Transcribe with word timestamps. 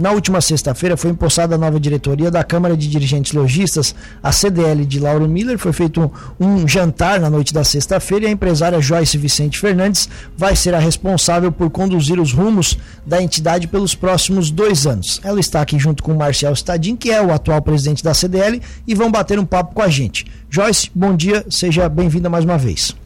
Na 0.00 0.12
última 0.12 0.40
sexta-feira 0.40 0.96
foi 0.96 1.10
empossada 1.10 1.56
a 1.56 1.58
nova 1.58 1.78
diretoria 1.78 2.30
da 2.30 2.42
Câmara 2.42 2.74
de 2.74 2.88
Dirigentes 2.88 3.34
Logistas, 3.34 3.94
a 4.22 4.32
CDL 4.32 4.86
de 4.86 4.98
Lauro 4.98 5.28
Miller. 5.28 5.58
Foi 5.58 5.74
feito 5.74 6.10
um, 6.40 6.66
jantar 6.66 7.20
na 7.20 7.28
noite 7.28 7.52
da 7.52 7.62
sexta-feira 7.62 8.24
e 8.24 8.28
a 8.28 8.30
empresária 8.30 8.80
Joyce 8.80 9.18
Vicente 9.18 9.58
Fernandes 9.58 10.08
vai 10.34 10.56
ser 10.56 10.74
a 10.74 10.78
responsável 10.78 11.52
por 11.52 11.68
conduzir 11.68 12.18
os 12.18 12.32
rumos 12.32 12.78
da 13.04 13.22
entidade 13.22 13.66
pelos 13.66 13.94
próximos 13.94 14.50
dois 14.50 14.86
anos. 14.86 15.20
Ela 15.22 15.38
está 15.38 15.60
aqui 15.60 15.78
junto 15.78 16.02
com 16.02 16.12
o 16.12 16.18
Marcel 16.18 16.54
Stadin, 16.54 16.96
que 16.96 17.10
é 17.10 17.20
o 17.20 17.30
atual 17.30 17.60
presidente 17.60 18.02
da 18.02 18.14
CDL, 18.14 18.58
e 18.86 18.94
vão 18.94 19.10
bater 19.10 19.38
um 19.38 19.44
papo 19.44 19.74
com 19.74 19.82
a 19.82 19.88
gente. 19.88 20.24
Joyce, 20.48 20.90
bom 20.94 21.14
dia, 21.14 21.44
seja 21.50 21.90
bem-vinda 21.90 22.30
mais 22.30 22.46
uma 22.46 22.56
vez. 22.56 22.96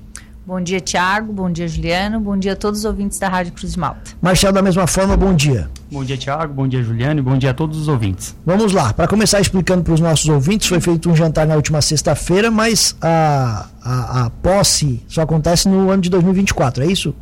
Bom 0.47 0.61
dia, 0.61 0.79
Tiago. 0.79 1.33
Bom 1.33 1.51
dia, 1.51 1.67
Juliano. 1.67 2.21
Bom 2.21 2.37
dia 2.37 2.53
a 2.53 2.57
todos 2.57 2.81
os 2.81 2.85
ouvintes 2.85 3.19
da 3.19 3.29
Rádio 3.29 3.55
Cruz 3.55 3.73
de 3.73 3.79
Malta. 3.79 4.11
Marcel, 4.21 4.53
da 4.53 4.61
mesma 4.61 4.87
forma, 4.87 5.17
bom 5.17 5.35
dia. 5.35 5.71
Bom 5.91 6.05
dia, 6.05 6.19
Tiago. 6.19 6.53
Bom 6.53 6.69
dia, 6.69 6.83
Juliano. 6.83 7.21
E 7.21 7.23
bom 7.23 7.39
dia 7.39 7.53
a 7.53 7.55
todos 7.55 7.79
os 7.79 7.89
ouvintes. 7.89 8.37
Vamos 8.45 8.73
lá. 8.75 8.93
Para 8.93 9.09
começar 9.09 9.41
explicando 9.41 9.82
para 9.82 9.95
os 9.95 10.01
nossos 10.01 10.29
ouvintes, 10.29 10.68
foi 10.68 10.81
feito 10.81 11.09
um 11.09 11.17
jantar 11.17 11.46
na 11.46 11.54
última 11.54 11.81
sexta-feira, 11.81 12.51
mas 12.51 12.95
a, 13.01 13.68
a, 13.82 14.27
a, 14.27 14.31
posse 14.31 15.03
só 15.09 15.23
acontece 15.23 15.67
no 15.67 15.91
ano 15.91 16.03
de 16.03 16.11
2024, 16.11 16.85
é 16.85 16.89
isso? 16.89 17.15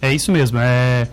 É 0.00 0.14
isso 0.14 0.32
mesmo. 0.32 0.58
É 0.58 1.08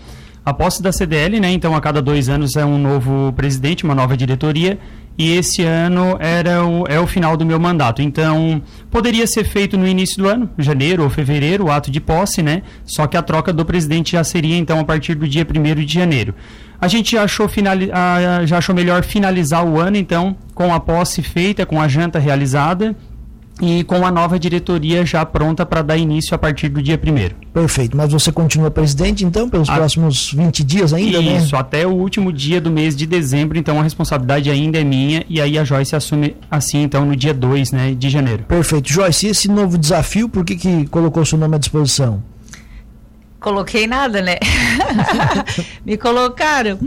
a 0.45 0.53
posse 0.53 0.81
da 0.81 0.91
CDL, 0.91 1.39
né? 1.39 1.51
Então, 1.51 1.75
a 1.75 1.81
cada 1.81 2.01
dois 2.01 2.29
anos 2.29 2.55
é 2.55 2.65
um 2.65 2.77
novo 2.77 3.31
presidente, 3.33 3.83
uma 3.83 3.95
nova 3.95 4.17
diretoria 4.17 4.77
e 5.17 5.35
esse 5.35 5.61
ano 5.63 6.17
era 6.19 6.65
o, 6.65 6.85
é 6.87 6.99
o 6.99 7.05
final 7.05 7.37
do 7.37 7.45
meu 7.45 7.59
mandato. 7.59 8.01
Então, 8.01 8.61
poderia 8.89 9.27
ser 9.27 9.43
feito 9.43 9.77
no 9.77 9.87
início 9.87 10.17
do 10.17 10.27
ano, 10.27 10.49
janeiro 10.57 11.03
ou 11.03 11.09
fevereiro, 11.09 11.65
o 11.65 11.71
ato 11.71 11.91
de 11.91 12.01
posse, 12.01 12.41
né? 12.41 12.63
Só 12.83 13.05
que 13.05 13.15
a 13.15 13.21
troca 13.21 13.53
do 13.53 13.63
presidente 13.63 14.13
já 14.13 14.23
seria, 14.23 14.57
então, 14.57 14.79
a 14.79 14.83
partir 14.83 15.15
do 15.15 15.27
dia 15.27 15.45
1 15.45 15.85
de 15.85 15.93
janeiro. 15.93 16.33
A 16.81 16.87
gente 16.87 17.17
achou, 17.17 17.47
finali 17.47 17.89
já 18.45 18.57
achou 18.57 18.75
melhor 18.75 19.03
finalizar 19.03 19.65
o 19.65 19.79
ano, 19.79 19.97
então, 19.97 20.35
com 20.53 20.73
a 20.73 20.79
posse 20.79 21.21
feita, 21.21 21.65
com 21.65 21.79
a 21.79 21.87
janta 21.87 22.19
realizada 22.19 22.95
e 23.61 23.83
com 23.83 24.05
a 24.05 24.11
nova 24.11 24.39
diretoria 24.39 25.05
já 25.05 25.23
pronta 25.25 25.65
para 25.65 25.81
dar 25.81 25.95
início 25.95 26.33
a 26.33 26.37
partir 26.37 26.69
do 26.69 26.81
dia 26.81 26.99
1 26.99 27.51
Perfeito. 27.53 27.95
Mas 27.95 28.11
você 28.11 28.31
continua 28.31 28.71
presidente, 28.71 29.23
então, 29.23 29.47
pelos 29.47 29.69
a... 29.69 29.75
próximos 29.75 30.31
20 30.33 30.63
dias 30.63 30.91
ainda, 30.91 31.19
Isso, 31.19 31.29
né? 31.29 31.37
Isso, 31.37 31.55
até 31.55 31.85
o 31.85 31.91
último 31.91 32.33
dia 32.33 32.59
do 32.59 32.71
mês 32.71 32.95
de 32.95 33.05
dezembro, 33.05 33.57
então 33.57 33.79
a 33.79 33.83
responsabilidade 33.83 34.49
ainda 34.49 34.79
é 34.79 34.83
minha 34.83 35.23
e 35.29 35.39
aí 35.39 35.57
a 35.57 35.63
Joyce 35.63 35.95
assume 35.95 36.35
assim, 36.49 36.81
então, 36.83 37.05
no 37.05 37.15
dia 37.15 37.33
2 37.33 37.71
né, 37.71 37.93
de 37.93 38.09
janeiro. 38.09 38.43
Perfeito. 38.43 38.91
Joyce, 38.91 39.27
e 39.27 39.29
esse 39.29 39.47
novo 39.47 39.77
desafio, 39.77 40.27
por 40.27 40.43
que, 40.43 40.55
que 40.55 40.87
colocou 40.87 41.23
seu 41.23 41.37
nome 41.37 41.55
à 41.55 41.59
disposição? 41.59 42.23
Coloquei 43.39 43.85
nada, 43.85 44.21
né? 44.21 44.37
Me 45.85 45.97
colocaram. 45.97 46.79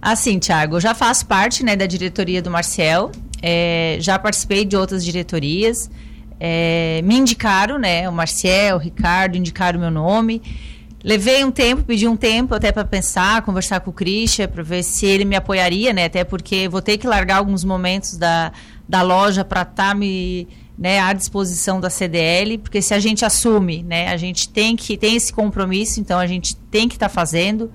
Assim, 0.00 0.38
Thiago, 0.38 0.76
eu 0.76 0.80
já 0.80 0.94
faço 0.94 1.26
parte 1.26 1.64
né, 1.64 1.74
da 1.76 1.86
diretoria 1.86 2.40
do 2.40 2.50
Marcel, 2.50 3.10
é, 3.42 3.96
já 4.00 4.18
participei 4.18 4.64
de 4.64 4.76
outras 4.76 5.04
diretorias, 5.04 5.90
é, 6.46 7.00
me 7.02 7.16
indicaram, 7.16 7.78
né? 7.78 8.06
O 8.06 8.12
Marcel, 8.12 8.76
o 8.76 8.78
Ricardo 8.78 9.38
indicaram 9.38 9.80
meu 9.80 9.90
nome. 9.90 10.42
Levei 11.02 11.42
um 11.42 11.50
tempo, 11.50 11.82
pedi 11.84 12.06
um 12.06 12.18
tempo 12.18 12.54
até 12.54 12.70
para 12.70 12.84
pensar, 12.84 13.40
conversar 13.40 13.80
com 13.80 13.88
o 13.88 13.92
Christian, 13.94 14.46
para 14.46 14.62
ver 14.62 14.82
se 14.82 15.06
ele 15.06 15.24
me 15.24 15.36
apoiaria, 15.36 15.90
né? 15.94 16.04
Até 16.04 16.22
porque 16.22 16.68
vou 16.68 16.82
ter 16.82 16.98
que 16.98 17.06
largar 17.06 17.38
alguns 17.38 17.64
momentos 17.64 18.18
da, 18.18 18.52
da 18.86 19.00
loja 19.00 19.42
para 19.42 19.62
estar 19.62 19.88
tá 19.88 19.94
me 19.94 20.46
né, 20.78 21.00
à 21.00 21.14
disposição 21.14 21.80
da 21.80 21.88
CDL, 21.88 22.58
porque 22.58 22.82
se 22.82 22.92
a 22.92 22.98
gente 22.98 23.24
assume, 23.24 23.82
né, 23.82 24.08
a 24.08 24.16
gente 24.18 24.48
tem 24.48 24.76
que 24.76 24.98
tem 24.98 25.16
esse 25.16 25.32
compromisso, 25.32 25.98
então 25.98 26.18
a 26.18 26.26
gente 26.26 26.56
tem 26.56 26.88
que 26.88 26.96
estar 26.96 27.08
tá 27.08 27.14
fazendo. 27.14 27.72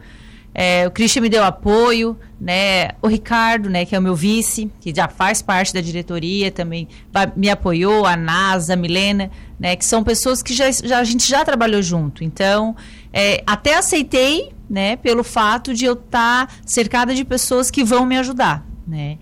É, 0.53 0.87
o 0.87 0.91
Christian 0.91 1.21
me 1.21 1.29
deu 1.29 1.43
apoio, 1.43 2.17
né? 2.39 2.89
O 3.01 3.07
Ricardo, 3.07 3.69
né, 3.69 3.85
que 3.85 3.95
é 3.95 3.99
o 3.99 4.01
meu 4.01 4.15
vice, 4.15 4.71
que 4.81 4.93
já 4.93 5.07
faz 5.07 5.41
parte 5.41 5.73
da 5.73 5.81
diretoria, 5.81 6.51
também 6.51 6.87
me 7.35 7.49
apoiou, 7.49 8.05
a 8.05 8.15
NASA, 8.15 8.73
a 8.73 8.75
Milena, 8.75 9.29
né, 9.59 9.75
que 9.75 9.85
são 9.85 10.03
pessoas 10.03 10.41
que 10.41 10.53
já, 10.53 10.69
já 10.71 10.99
a 10.99 11.03
gente 11.03 11.27
já 11.27 11.45
trabalhou 11.45 11.81
junto. 11.81 12.23
Então, 12.23 12.75
é, 13.13 13.43
até 13.45 13.75
aceitei, 13.75 14.51
né, 14.69 14.95
pelo 14.95 15.23
fato 15.23 15.73
de 15.73 15.85
eu 15.85 15.93
estar 15.93 16.47
tá 16.47 16.53
cercada 16.65 17.13
de 17.13 17.23
pessoas 17.23 17.69
que 17.71 17.83
vão 17.83 18.05
me 18.05 18.17
ajudar, 18.17 18.65
né? 18.87 19.17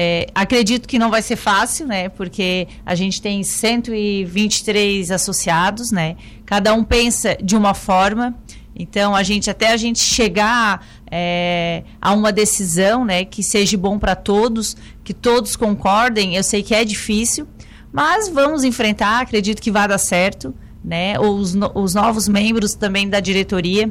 É, 0.00 0.26
acredito 0.34 0.86
que 0.86 0.98
não 0.98 1.10
vai 1.10 1.22
ser 1.22 1.36
fácil, 1.36 1.86
né? 1.86 2.08
Porque 2.08 2.68
a 2.84 2.94
gente 2.94 3.20
tem 3.20 3.42
123 3.42 5.10
associados, 5.10 5.90
né? 5.90 6.16
Cada 6.44 6.72
um 6.74 6.84
pensa 6.84 7.36
de 7.42 7.56
uma 7.56 7.74
forma. 7.74 8.36
Então, 8.78 9.14
a 9.14 9.22
gente 9.22 9.50
até 9.50 9.72
a 9.72 9.76
gente 9.76 9.98
chegar 9.98 10.86
é, 11.10 11.82
a 12.00 12.12
uma 12.12 12.30
decisão 12.30 13.04
né, 13.04 13.24
que 13.24 13.42
seja 13.42 13.76
bom 13.76 13.98
para 13.98 14.14
todos, 14.14 14.76
que 15.02 15.12
todos 15.12 15.56
concordem, 15.56 16.36
eu 16.36 16.44
sei 16.44 16.62
que 16.62 16.74
é 16.74 16.84
difícil, 16.84 17.48
mas 17.92 18.28
vamos 18.28 18.62
enfrentar, 18.62 19.20
acredito 19.20 19.60
que 19.60 19.70
vai 19.70 19.88
dar 19.88 19.98
certo. 19.98 20.54
Né? 20.84 21.18
Os, 21.18 21.56
os 21.74 21.94
novos 21.94 22.28
membros 22.28 22.74
também 22.74 23.08
da 23.08 23.18
diretoria, 23.18 23.90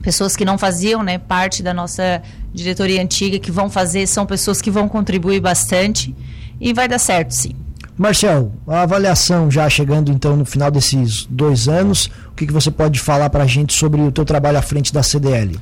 pessoas 0.00 0.34
que 0.34 0.44
não 0.44 0.56
faziam 0.56 1.02
né, 1.02 1.18
parte 1.18 1.62
da 1.62 1.74
nossa 1.74 2.22
diretoria 2.52 3.02
antiga, 3.02 3.38
que 3.38 3.50
vão 3.50 3.68
fazer, 3.68 4.06
são 4.06 4.24
pessoas 4.24 4.62
que 4.62 4.70
vão 4.70 4.88
contribuir 4.88 5.40
bastante 5.40 6.14
e 6.60 6.72
vai 6.72 6.88
dar 6.88 6.98
certo, 6.98 7.32
sim. 7.32 7.63
Marcel, 7.96 8.52
a 8.66 8.82
avaliação 8.82 9.48
já 9.48 9.68
chegando 9.68 10.10
então 10.10 10.36
no 10.36 10.44
final 10.44 10.68
desses 10.68 11.26
dois 11.26 11.68
anos, 11.68 12.10
o 12.28 12.34
que, 12.34 12.46
que 12.46 12.52
você 12.52 12.70
pode 12.70 12.98
falar 12.98 13.30
para 13.30 13.44
a 13.44 13.46
gente 13.46 13.72
sobre 13.72 14.00
o 14.00 14.10
teu 14.10 14.24
trabalho 14.24 14.58
à 14.58 14.62
frente 14.62 14.92
da 14.92 15.02
CDL? 15.02 15.56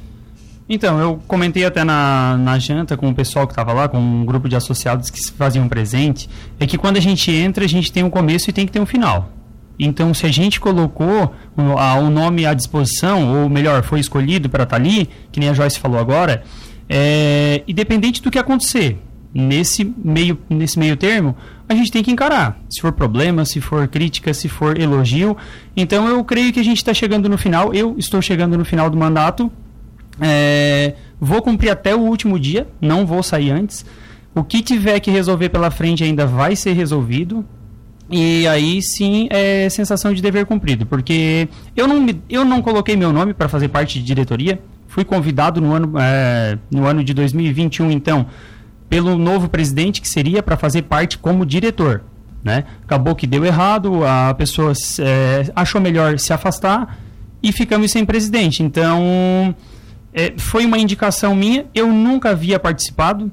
Então, 0.66 0.98
eu 0.98 1.20
comentei 1.28 1.66
até 1.66 1.84
na, 1.84 2.38
na 2.38 2.59
janta 2.59 2.97
com 2.97 3.10
o 3.10 3.15
pessoal 3.15 3.47
que 3.47 3.53
estava 3.53 3.75
lá, 3.75 3.88
com 3.88 3.98
um 3.98 4.25
grupo 4.25 4.48
de 4.48 4.56
associados 4.56 5.10
que 5.10 5.31
faziam 5.32 5.69
presente, 5.69 6.31
é 6.59 6.66
que 6.66 6.78
quando 6.78 6.97
a 6.97 7.00
gente 7.00 7.31
entra, 7.31 7.66
a 7.66 7.69
gente 7.69 7.93
tem 7.93 8.03
um 8.03 8.09
começo 8.09 8.49
e 8.49 8.53
tem 8.53 8.64
que 8.64 8.72
ter 8.72 8.81
um 8.81 8.87
final. 8.87 9.28
Então, 9.78 10.14
se 10.14 10.25
a 10.25 10.31
gente 10.31 10.59
colocou 10.59 11.34
o, 11.54 12.10
nome 12.10 12.47
à 12.47 12.54
disposição, 12.54 13.43
ou 13.43 13.50
melhor, 13.50 13.82
foi 13.82 14.00
escolhido 14.00 14.49
para 14.49 14.62
estar 14.62 14.76
tá 14.76 14.82
ali, 14.82 15.10
que 15.31 15.38
nem 15.38 15.50
a 15.50 15.53
Joyce 15.53 15.78
falou 15.78 15.99
agora, 15.99 16.43
é, 16.88 17.62
independente 17.69 18.22
do 18.22 18.31
que 18.31 18.38
acontecer, 18.38 18.99
nesse 19.34 19.84
meio, 20.04 20.38
nesse 20.48 20.78
meio 20.78 20.97
termo, 20.97 21.37
a 21.69 21.75
gente 21.75 21.91
tem 21.91 22.03
que 22.03 22.10
encarar. 22.10 22.59
Se 22.70 22.81
for 22.81 22.93
problema, 22.93 23.44
se 23.44 23.60
for 23.60 23.88
crítica, 23.88 24.32
se 24.34 24.48
for 24.48 24.78
elogio. 24.78 25.37
Então 25.76 26.06
eu 26.06 26.22
creio 26.25 26.53
que 26.53 26.60
a 26.60 26.65
gente 26.65 26.78
está 26.78 26.93
chegando 26.93 27.28
no 27.28 27.38
final, 27.38 27.72
eu 27.72 27.94
estou 27.98 28.20
chegando 28.20 28.59
no 28.59 28.65
final 28.65 28.91
do 28.91 28.97
mandato. 28.97 29.50
É, 30.20 30.94
vou 31.20 31.41
cumprir 31.41 31.70
até 31.70 31.94
o 31.94 32.00
último 32.00 32.38
dia, 32.38 32.69
não 32.81 33.06
vou 33.06 33.22
sair 33.22 33.50
antes. 33.50 33.84
O 34.34 34.43
que 34.43 34.62
tiver 34.62 35.00
que 35.00 35.10
resolver 35.10 35.49
pela 35.49 35.70
frente 35.70 36.04
ainda 36.04 36.26
vai 36.26 36.56
ser 36.56 36.72
resolvido. 36.72 37.44
E 38.10 38.47
aí 38.47 38.82
sim 38.82 39.26
é 39.31 39.69
sensação 39.70 40.12
de 40.12 40.20
dever 40.20 40.44
cumprido, 40.44 40.84
porque 40.84 41.49
eu 41.75 41.88
não, 41.88 42.06
eu 42.28 42.44
não 42.44 42.60
coloquei 42.60 42.94
meu 42.94 43.10
nome 43.10 43.32
para 43.32 43.49
fazer 43.49 43.69
parte 43.69 43.99
de 43.99 44.04
diretoria. 44.04 44.60
Fui 44.87 45.03
convidado 45.03 45.59
no 45.59 45.72
ano, 45.72 45.94
é, 45.99 46.59
no 46.70 46.84
ano 46.84 47.03
de 47.03 47.14
2021, 47.14 47.91
então, 47.91 48.26
pelo 48.92 49.16
novo 49.16 49.48
presidente 49.48 50.03
que 50.03 50.08
seria 50.08 50.42
para 50.42 50.54
fazer 50.54 50.82
parte 50.82 51.16
como 51.16 51.47
diretor. 51.47 52.03
Né? 52.44 52.64
Acabou 52.84 53.14
que 53.14 53.26
deu 53.26 53.42
errado, 53.42 54.04
a 54.04 54.34
pessoa 54.34 54.75
é, 54.98 55.50
achou 55.56 55.80
melhor 55.80 56.19
se 56.19 56.30
afastar 56.30 56.98
e 57.42 57.50
ficamos 57.52 57.91
sem 57.91 58.04
presidente. 58.04 58.62
Então, 58.62 59.54
é, 60.12 60.34
foi 60.36 60.66
uma 60.66 60.76
indicação 60.76 61.34
minha, 61.34 61.64
eu 61.75 61.86
nunca 61.86 62.32
havia 62.32 62.58
participado, 62.58 63.32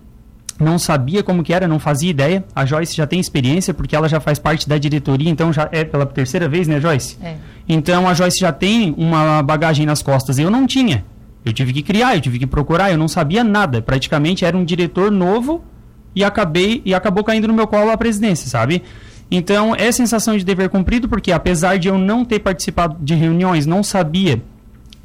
não 0.57 0.79
sabia 0.79 1.23
como 1.23 1.43
que 1.43 1.53
era, 1.53 1.67
não 1.67 1.77
fazia 1.77 2.09
ideia. 2.09 2.45
A 2.55 2.65
Joyce 2.65 2.95
já 2.95 3.05
tem 3.05 3.19
experiência, 3.19 3.73
porque 3.73 3.97
ela 3.97 4.07
já 4.07 4.21
faz 4.21 4.39
parte 4.39 4.69
da 4.69 4.77
diretoria, 4.77 5.29
então 5.29 5.51
já 5.51 5.67
é 5.73 5.83
pela 5.83 6.05
terceira 6.05 6.47
vez, 6.47 6.69
né, 6.69 6.79
Joyce? 6.79 7.17
É. 7.21 7.35
Então 7.67 8.07
a 8.07 8.13
Joyce 8.13 8.39
já 8.39 8.53
tem 8.53 8.95
uma 8.97 9.43
bagagem 9.43 9.85
nas 9.85 10.01
costas, 10.01 10.39
eu 10.39 10.49
não 10.49 10.65
tinha. 10.65 11.03
Eu 11.45 11.53
tive 11.53 11.71
que 11.71 11.81
criar, 11.81 12.15
eu 12.15 12.21
tive 12.21 12.37
que 12.37 12.47
procurar, 12.47 12.91
eu 12.91 12.97
não 12.97 13.07
sabia 13.07 13.43
nada. 13.43 13.81
Praticamente 13.81 14.43
era 14.43 14.57
um 14.57 14.65
diretor 14.65 15.09
novo 15.09 15.63
e 16.15 16.23
acabei 16.23 16.81
e 16.85 16.93
acabou 16.93 17.23
caindo 17.23 17.47
no 17.47 17.53
meu 17.53 17.67
colo 17.67 17.91
a 17.91 17.97
presidência, 17.97 18.49
sabe? 18.49 18.83
Então, 19.31 19.75
é 19.75 19.91
sensação 19.91 20.35
de 20.35 20.43
dever 20.43 20.69
cumprido, 20.69 21.07
porque 21.07 21.31
apesar 21.31 21.77
de 21.77 21.87
eu 21.87 21.97
não 21.97 22.25
ter 22.25 22.39
participado 22.39 22.97
de 22.99 23.13
reuniões, 23.13 23.65
não 23.65 23.83
sabia 23.83 24.41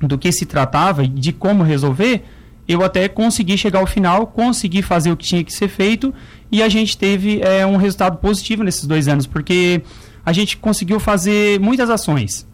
do 0.01 0.19
que 0.19 0.33
se 0.33 0.47
tratava 0.47 1.05
e 1.05 1.09
de 1.09 1.33
como 1.33 1.63
resolver, 1.63 2.25
eu 2.67 2.83
até 2.83 3.07
consegui 3.09 3.59
chegar 3.59 3.81
ao 3.81 3.87
final, 3.87 4.27
consegui 4.27 4.81
fazer 4.81 5.13
o 5.13 5.17
que 5.17 5.27
tinha 5.27 5.45
que 5.45 5.53
ser 5.53 5.69
feito 5.69 6.13
e 6.51 6.63
a 6.63 6.69
gente 6.69 6.97
teve 6.97 7.41
é, 7.43 7.67
um 7.67 7.77
resultado 7.77 8.17
positivo 8.17 8.65
nesses 8.65 8.87
dois 8.87 9.09
anos, 9.09 9.27
porque 9.27 9.83
a 10.25 10.33
gente 10.33 10.57
conseguiu 10.57 10.99
fazer 10.99 11.61
muitas 11.61 11.91
ações 11.91 12.47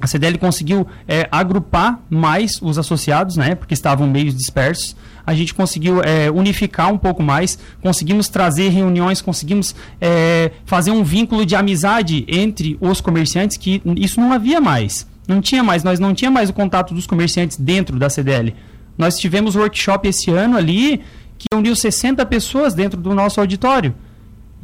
a 0.00 0.06
CDL 0.06 0.38
conseguiu 0.38 0.86
é, 1.06 1.28
agrupar 1.30 2.00
mais 2.10 2.60
os 2.60 2.78
associados, 2.78 3.36
né, 3.36 3.54
porque 3.54 3.74
estavam 3.74 4.06
meio 4.06 4.32
dispersos. 4.32 4.96
A 5.26 5.32
gente 5.34 5.54
conseguiu 5.54 6.02
é, 6.02 6.30
unificar 6.30 6.92
um 6.92 6.98
pouco 6.98 7.22
mais, 7.22 7.58
conseguimos 7.80 8.28
trazer 8.28 8.68
reuniões, 8.68 9.22
conseguimos 9.22 9.74
é, 10.00 10.50
fazer 10.66 10.90
um 10.90 11.02
vínculo 11.02 11.46
de 11.46 11.56
amizade 11.56 12.26
entre 12.28 12.76
os 12.80 13.00
comerciantes, 13.00 13.56
que 13.56 13.80
isso 13.96 14.20
não 14.20 14.32
havia 14.32 14.60
mais. 14.60 15.06
Não 15.26 15.40
tinha 15.40 15.62
mais, 15.62 15.82
nós 15.82 15.98
não 15.98 16.12
tinha 16.12 16.30
mais 16.30 16.50
o 16.50 16.52
contato 16.52 16.92
dos 16.92 17.06
comerciantes 17.06 17.56
dentro 17.56 17.98
da 17.98 18.10
CDL. 18.10 18.54
Nós 18.98 19.16
tivemos 19.16 19.56
workshop 19.56 20.06
esse 20.08 20.30
ano 20.30 20.56
ali 20.56 21.00
que 21.38 21.46
uniu 21.54 21.74
60 21.74 22.24
pessoas 22.26 22.74
dentro 22.74 23.00
do 23.00 23.14
nosso 23.14 23.40
auditório. 23.40 23.94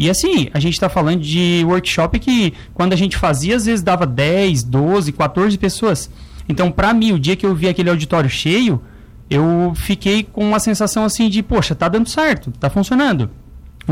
E 0.00 0.08
assim, 0.08 0.48
a 0.54 0.58
gente 0.58 0.72
está 0.72 0.88
falando 0.88 1.20
de 1.20 1.62
workshop 1.66 2.18
que 2.18 2.54
quando 2.72 2.94
a 2.94 2.96
gente 2.96 3.18
fazia, 3.18 3.54
às 3.54 3.66
vezes 3.66 3.82
dava 3.82 4.06
10, 4.06 4.62
12, 4.62 5.12
14 5.12 5.58
pessoas. 5.58 6.08
Então, 6.48 6.72
para 6.72 6.94
mim, 6.94 7.12
o 7.12 7.18
dia 7.18 7.36
que 7.36 7.44
eu 7.44 7.54
vi 7.54 7.68
aquele 7.68 7.90
auditório 7.90 8.30
cheio, 8.30 8.80
eu 9.28 9.74
fiquei 9.76 10.22
com 10.22 10.42
uma 10.42 10.58
sensação 10.58 11.04
assim 11.04 11.28
de, 11.28 11.42
poxa, 11.42 11.74
tá 11.74 11.86
dando 11.86 12.08
certo, 12.08 12.50
tá 12.52 12.70
funcionando 12.70 13.28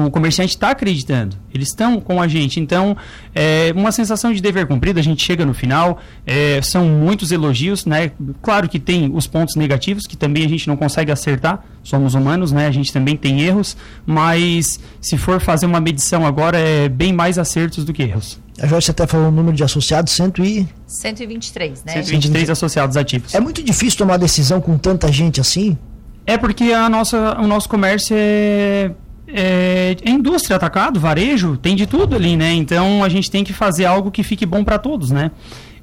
o 0.06 0.10
comerciante 0.10 0.54
está 0.54 0.70
acreditando, 0.70 1.36
eles 1.52 1.68
estão 1.68 2.00
com 2.00 2.20
a 2.20 2.28
gente. 2.28 2.60
Então, 2.60 2.96
é 3.34 3.72
uma 3.74 3.92
sensação 3.92 4.32
de 4.32 4.40
dever 4.40 4.66
cumprido, 4.66 4.98
a 4.98 5.02
gente 5.02 5.24
chega 5.24 5.44
no 5.44 5.54
final, 5.54 5.98
é, 6.26 6.60
são 6.62 6.86
muitos 6.86 7.32
elogios, 7.32 7.86
né? 7.86 8.12
Claro 8.42 8.68
que 8.68 8.78
tem 8.78 9.10
os 9.12 9.26
pontos 9.26 9.56
negativos, 9.56 10.06
que 10.06 10.16
também 10.16 10.44
a 10.44 10.48
gente 10.48 10.66
não 10.68 10.76
consegue 10.76 11.10
acertar, 11.10 11.64
somos 11.82 12.14
humanos, 12.14 12.52
né? 12.52 12.66
A 12.66 12.70
gente 12.70 12.92
também 12.92 13.16
tem 13.16 13.40
erros, 13.40 13.76
mas 14.06 14.80
se 15.00 15.16
for 15.16 15.40
fazer 15.40 15.66
uma 15.66 15.80
medição 15.80 16.26
agora, 16.26 16.58
é 16.58 16.88
bem 16.88 17.12
mais 17.12 17.38
acertos 17.38 17.84
do 17.84 17.92
que 17.92 18.02
erros. 18.02 18.40
A 18.60 18.66
Joyce 18.66 18.90
até 18.90 19.06
falou 19.06 19.28
o 19.28 19.30
número 19.30 19.56
de 19.56 19.62
associados, 19.62 20.12
cento 20.12 20.44
e... 20.44 20.68
123, 20.86 21.84
né? 21.84 21.92
123 22.02 22.50
associados 22.50 22.96
ativos. 22.96 23.34
É 23.34 23.40
muito 23.40 23.62
difícil 23.62 23.98
tomar 23.98 24.16
decisão 24.16 24.60
com 24.60 24.76
tanta 24.76 25.10
gente 25.12 25.40
assim? 25.40 25.78
É 26.26 26.36
porque 26.36 26.72
a 26.72 26.90
nossa, 26.90 27.40
o 27.40 27.46
nosso 27.46 27.68
comércio 27.68 28.14
é 28.18 28.90
é, 29.32 29.96
é, 30.02 30.10
indústria, 30.10 30.56
atacado, 30.56 30.98
varejo, 30.98 31.56
tem 31.56 31.76
de 31.76 31.86
tudo 31.86 32.16
ali, 32.16 32.36
né? 32.36 32.52
Então 32.54 33.04
a 33.04 33.08
gente 33.08 33.30
tem 33.30 33.44
que 33.44 33.52
fazer 33.52 33.84
algo 33.84 34.10
que 34.10 34.22
fique 34.22 34.46
bom 34.46 34.64
para 34.64 34.78
todos, 34.78 35.10
né? 35.10 35.30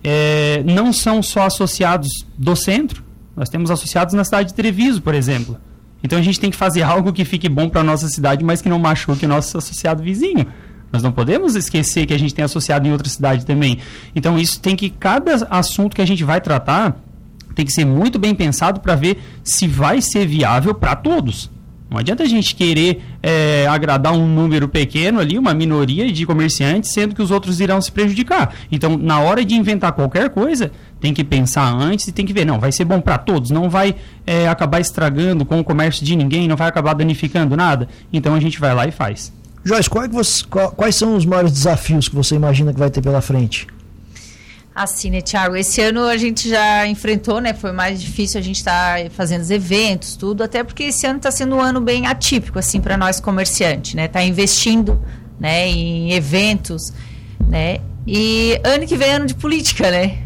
É, 0.04 0.64
não 0.66 0.92
são 0.92 1.22
só 1.22 1.44
associados 1.44 2.26
do 2.38 2.56
centro, 2.56 3.04
nós 3.36 3.50
temos 3.50 3.70
associados 3.70 4.14
na 4.14 4.24
cidade 4.24 4.50
de 4.50 4.56
Treviso, 4.56 5.02
por 5.02 5.14
exemplo. 5.14 5.58
Então 6.04 6.18
a 6.20 6.22
gente 6.22 6.40
tem 6.40 6.52
que 6.52 6.58
fazer 6.58 6.84
algo 6.84 7.12
que 7.12 7.26
fique 7.26 7.50
bom 7.50 7.68
para 7.68 7.84
nossa 7.84 8.08
cidade, 8.08 8.44
mas 8.44 8.62
que 8.62 8.70
não 8.70 8.80
machuque 8.80 9.26
o 9.26 9.28
nosso 9.28 9.58
associado 9.58 10.04
vizinho. 10.04 10.46
Nós 10.92 11.02
não 11.02 11.12
podemos 11.12 11.56
esquecer 11.56 12.06
que 12.06 12.14
a 12.14 12.20
gente 12.20 12.34
tem 12.34 12.46
associado 12.46 12.88
em 12.88 12.92
outra 12.92 13.10
cidade 13.10 13.46
também. 13.46 13.80
Então 14.16 14.38
isso 14.38 14.60
tem 14.60 14.76
que 14.76 14.90
cada 14.90 15.36
assunto 15.50 15.96
que 15.96 16.02
a 16.02 16.06
gente 16.06 16.24
vai 16.24 16.40
tratar 16.40 16.96
tem 17.56 17.66
que 17.66 17.72
ser 17.72 17.86
muito 17.86 18.20
bem 18.20 18.36
pensado 18.36 18.80
para 18.82 18.96
ver 18.96 19.18
se 19.44 19.68
vai 19.68 20.02
ser 20.02 20.28
viável 20.28 20.76
para 20.76 20.96
todos. 20.96 21.50
Não 21.96 22.02
adianta 22.02 22.24
a 22.24 22.28
gente 22.28 22.56
querer 22.56 23.02
é, 23.24 23.66
agradar 23.68 24.12
um 24.12 24.28
número 24.28 24.68
pequeno 24.68 25.18
ali, 25.18 25.40
uma 25.40 25.54
minoria 25.54 26.12
de 26.12 26.26
comerciantes, 26.26 26.92
sendo 26.92 27.16
que 27.16 27.22
os 27.22 27.32
outros 27.32 27.62
irão 27.62 27.80
se 27.80 27.90
prejudicar. 27.90 28.54
Então, 28.70 28.98
na 28.98 29.22
hora 29.22 29.46
de 29.46 29.56
inventar 29.56 29.94
qualquer 29.94 30.30
coisa, 30.30 30.74
tem 31.00 31.14
que 31.14 31.24
pensar 31.24 31.74
antes 31.74 32.06
e 32.10 32.12
tem 32.12 32.26
que 32.26 32.34
ver, 32.34 32.44
não, 32.44 32.60
vai 32.60 32.74
ser 32.74 32.84
bom 32.84 33.00
para 33.00 33.18
todos, 33.18 33.50
não 33.50 33.70
vai 33.70 33.96
é, 34.28 34.46
acabar 34.46 34.82
estragando 34.82 35.46
com 35.46 35.58
o 35.58 35.64
comércio 35.64 36.04
de 36.04 36.18
ninguém, 36.18 36.50
não 36.50 36.58
vai 36.58 36.68
acabar 36.68 36.94
danificando 36.94 37.56
nada. 37.56 37.88
Então 38.12 38.36
a 38.36 38.42
gente 38.42 38.60
vai 38.60 38.76
lá 38.76 38.86
e 38.86 38.92
faz. 38.92 39.32
Joyce, 39.64 39.90
quais, 39.90 40.42
quais 40.76 40.96
são 40.98 41.16
os 41.16 41.26
maiores 41.26 41.54
desafios 41.54 42.10
que 42.10 42.16
você 42.16 42.36
imagina 42.36 42.74
que 42.74 42.80
vai 42.80 42.90
ter 42.90 43.02
pela 43.02 43.22
frente? 43.22 43.68
Assim, 44.76 45.10
né, 45.10 45.22
Thiago? 45.22 45.56
Esse 45.56 45.80
ano 45.80 46.04
a 46.04 46.18
gente 46.18 46.50
já 46.50 46.86
enfrentou, 46.86 47.40
né? 47.40 47.54
Foi 47.54 47.72
mais 47.72 48.02
difícil 48.02 48.38
a 48.38 48.44
gente 48.44 48.58
estar 48.58 49.02
tá 49.02 49.10
fazendo 49.10 49.40
os 49.40 49.50
eventos, 49.50 50.18
tudo, 50.18 50.44
até 50.44 50.66
porque 50.66 50.84
esse 50.84 51.08
ano 51.08 51.16
está 51.16 51.32
sendo 51.32 51.56
um 51.56 51.62
ano 51.62 51.80
bem 51.80 52.06
atípico, 52.08 52.60
assim, 52.60 52.82
para 52.82 52.98
nós 52.98 53.22
comerciantes, 53.22 53.94
né? 53.94 54.10
Tá 54.10 54.22
investindo, 54.22 55.02
né, 55.40 55.66
em 55.66 56.12
eventos, 56.12 56.92
né? 57.48 57.78
E 58.06 58.60
ano 58.66 58.86
que 58.86 58.98
vem 58.98 59.08
é 59.08 59.14
ano 59.14 59.26
de 59.26 59.36
política, 59.36 59.90
né? 59.90 60.18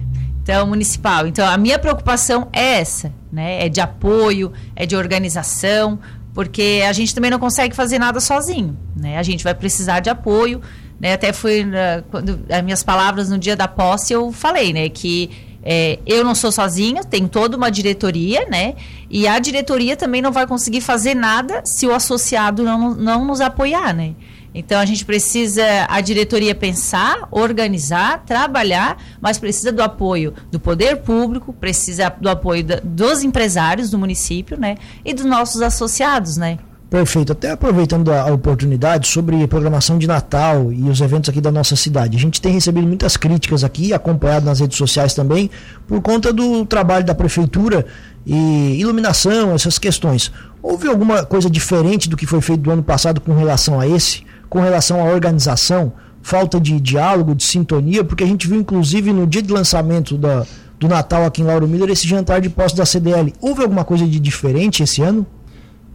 Então, 0.42 0.66
municipal. 0.66 1.28
Então, 1.28 1.48
a 1.48 1.56
minha 1.56 1.78
preocupação 1.78 2.48
é 2.52 2.80
essa, 2.80 3.14
né? 3.32 3.68
É 3.68 3.70
de 3.70 3.80
apoio, 3.80 4.52
é 4.76 4.84
de 4.84 4.96
organização, 4.96 6.00
porque 6.34 6.82
a 6.88 6.92
gente 6.92 7.14
também 7.14 7.30
não 7.30 7.38
consegue 7.38 7.76
fazer 7.76 8.00
nada 8.00 8.20
sozinho, 8.20 8.76
né? 8.96 9.20
A 9.20 9.24
gente 9.24 9.44
vai 9.44 9.54
precisar 9.54 10.00
de 10.00 10.10
apoio, 10.10 10.60
né? 11.00 11.14
Até 11.14 11.32
fui, 11.32 11.66
quando 12.12 12.40
as 12.50 12.64
minhas 12.64 12.84
palavras 12.84 13.30
no 13.30 13.38
dia 13.38 13.56
da 13.56 13.68
posse, 13.68 14.14
eu 14.14 14.32
falei, 14.32 14.74
né, 14.74 14.90
que 14.90 15.30
é, 15.64 16.00
eu 16.06 16.24
não 16.24 16.34
sou 16.34 16.52
sozinha, 16.52 17.04
tem 17.04 17.28
toda 17.28 17.58
uma 17.58 17.70
diretoria, 17.70 18.48
né? 18.50 18.76
E 19.10 19.28
a 19.28 19.40
diretoria 19.40 19.96
também 19.96 20.22
não 20.22 20.32
vai 20.32 20.48
conseguir 20.48 20.82
fazer 20.82 21.14
nada 21.14 21.62
se 21.66 21.86
o 21.86 21.94
associado 21.94 22.64
não, 22.64 22.96
não 22.96 23.26
nos 23.26 23.42
apoiar, 23.42 23.94
né? 23.94 24.16
Então 24.54 24.80
a 24.80 24.86
gente 24.86 25.06
precisa 25.06 25.64
a 25.88 26.02
diretoria 26.02 26.56
pensar, 26.56 27.28
organizar, 27.30 28.24
trabalhar, 28.26 28.98
mas 29.22 29.38
precisa 29.38 29.72
do 29.72 29.84
apoio 29.84 30.34
do 30.50 30.60
poder 30.60 30.98
público, 30.98 31.54
precisa 31.54 32.10
do 32.20 32.30
apoio 32.30 32.64
da, 32.64 32.80
dos 32.84 33.22
empresários 33.22 33.92
do 33.92 33.98
município, 34.00 34.60
né? 34.60 34.76
E 35.06 35.14
dos 35.14 35.26
nossos 35.26 35.62
associados, 35.62 36.36
né? 36.38 36.58
Perfeito. 36.90 37.32
Até 37.32 37.52
aproveitando 37.52 38.12
a, 38.12 38.34
oportunidade 38.34 39.08
sobre 39.08 39.48
programação 39.48 40.00
de 40.00 40.08
Natal 40.08 40.74
e 40.74 40.90
os 40.90 41.00
eventos 41.02 41.30
aqui 41.30 41.40
da 41.40 41.52
nossa 41.52 41.76
cidade. 41.76 42.18
A 42.18 42.20
gente 42.20 42.42
tem 42.42 42.52
recebido 42.52 42.88
muitas 42.88 43.16
críticas 43.16 43.64
aqui, 43.64 43.94
acompanhado 43.94 44.46
nas 44.46 44.60
redes 44.60 44.78
sociais 44.78 45.14
também, 45.14 45.52
por 45.88 46.02
conta 46.02 46.34
do 46.34 46.66
trabalho 46.66 47.06
da 47.06 47.14
prefeitura 47.14 47.86
e 48.26 48.80
iluminação, 48.80 49.54
essas 49.54 49.78
questões. 49.78 50.32
Houve 50.64 50.88
alguma 50.88 51.24
coisa 51.24 51.48
diferente 51.48 52.10
do 52.10 52.18
que 52.18 52.26
foi 52.26 52.42
feito 52.42 52.62
do 52.62 52.72
ano 52.72 52.84
passado 52.84 53.22
com 53.22 53.36
relação 53.36 53.80
a 53.80 53.88
esse? 53.88 54.24
Com 54.50 54.60
relação 54.60 55.00
à 55.00 55.04
organização? 55.14 55.94
Falta 56.24 56.60
de 56.60 56.80
diálogo, 56.80 57.36
de 57.36 57.44
sintonia? 57.44 58.04
Porque 58.04 58.24
a 58.24 58.28
gente 58.28 58.48
viu, 58.48 58.60
inclusive, 58.60 59.14
no 59.14 59.28
dia 59.28 59.44
de 59.44 59.54
lançamento 59.54 60.18
da, 60.18 60.44
do 60.80 60.88
Natal 60.88 61.24
aqui 61.24 61.44
em 61.44 61.46
Lauro 61.46 61.68
Miller, 61.68 61.92
esse 61.92 62.08
jantar 62.08 62.42
de 62.42 62.50
posse 62.50 62.76
da 62.76 62.86
CDL. 62.86 63.32
Houve 63.40 63.62
alguma 63.62 63.86
coisa 63.86 64.08
de 64.08 64.20
diferente 64.20 64.82
esse 64.82 65.04
ano? 65.04 65.26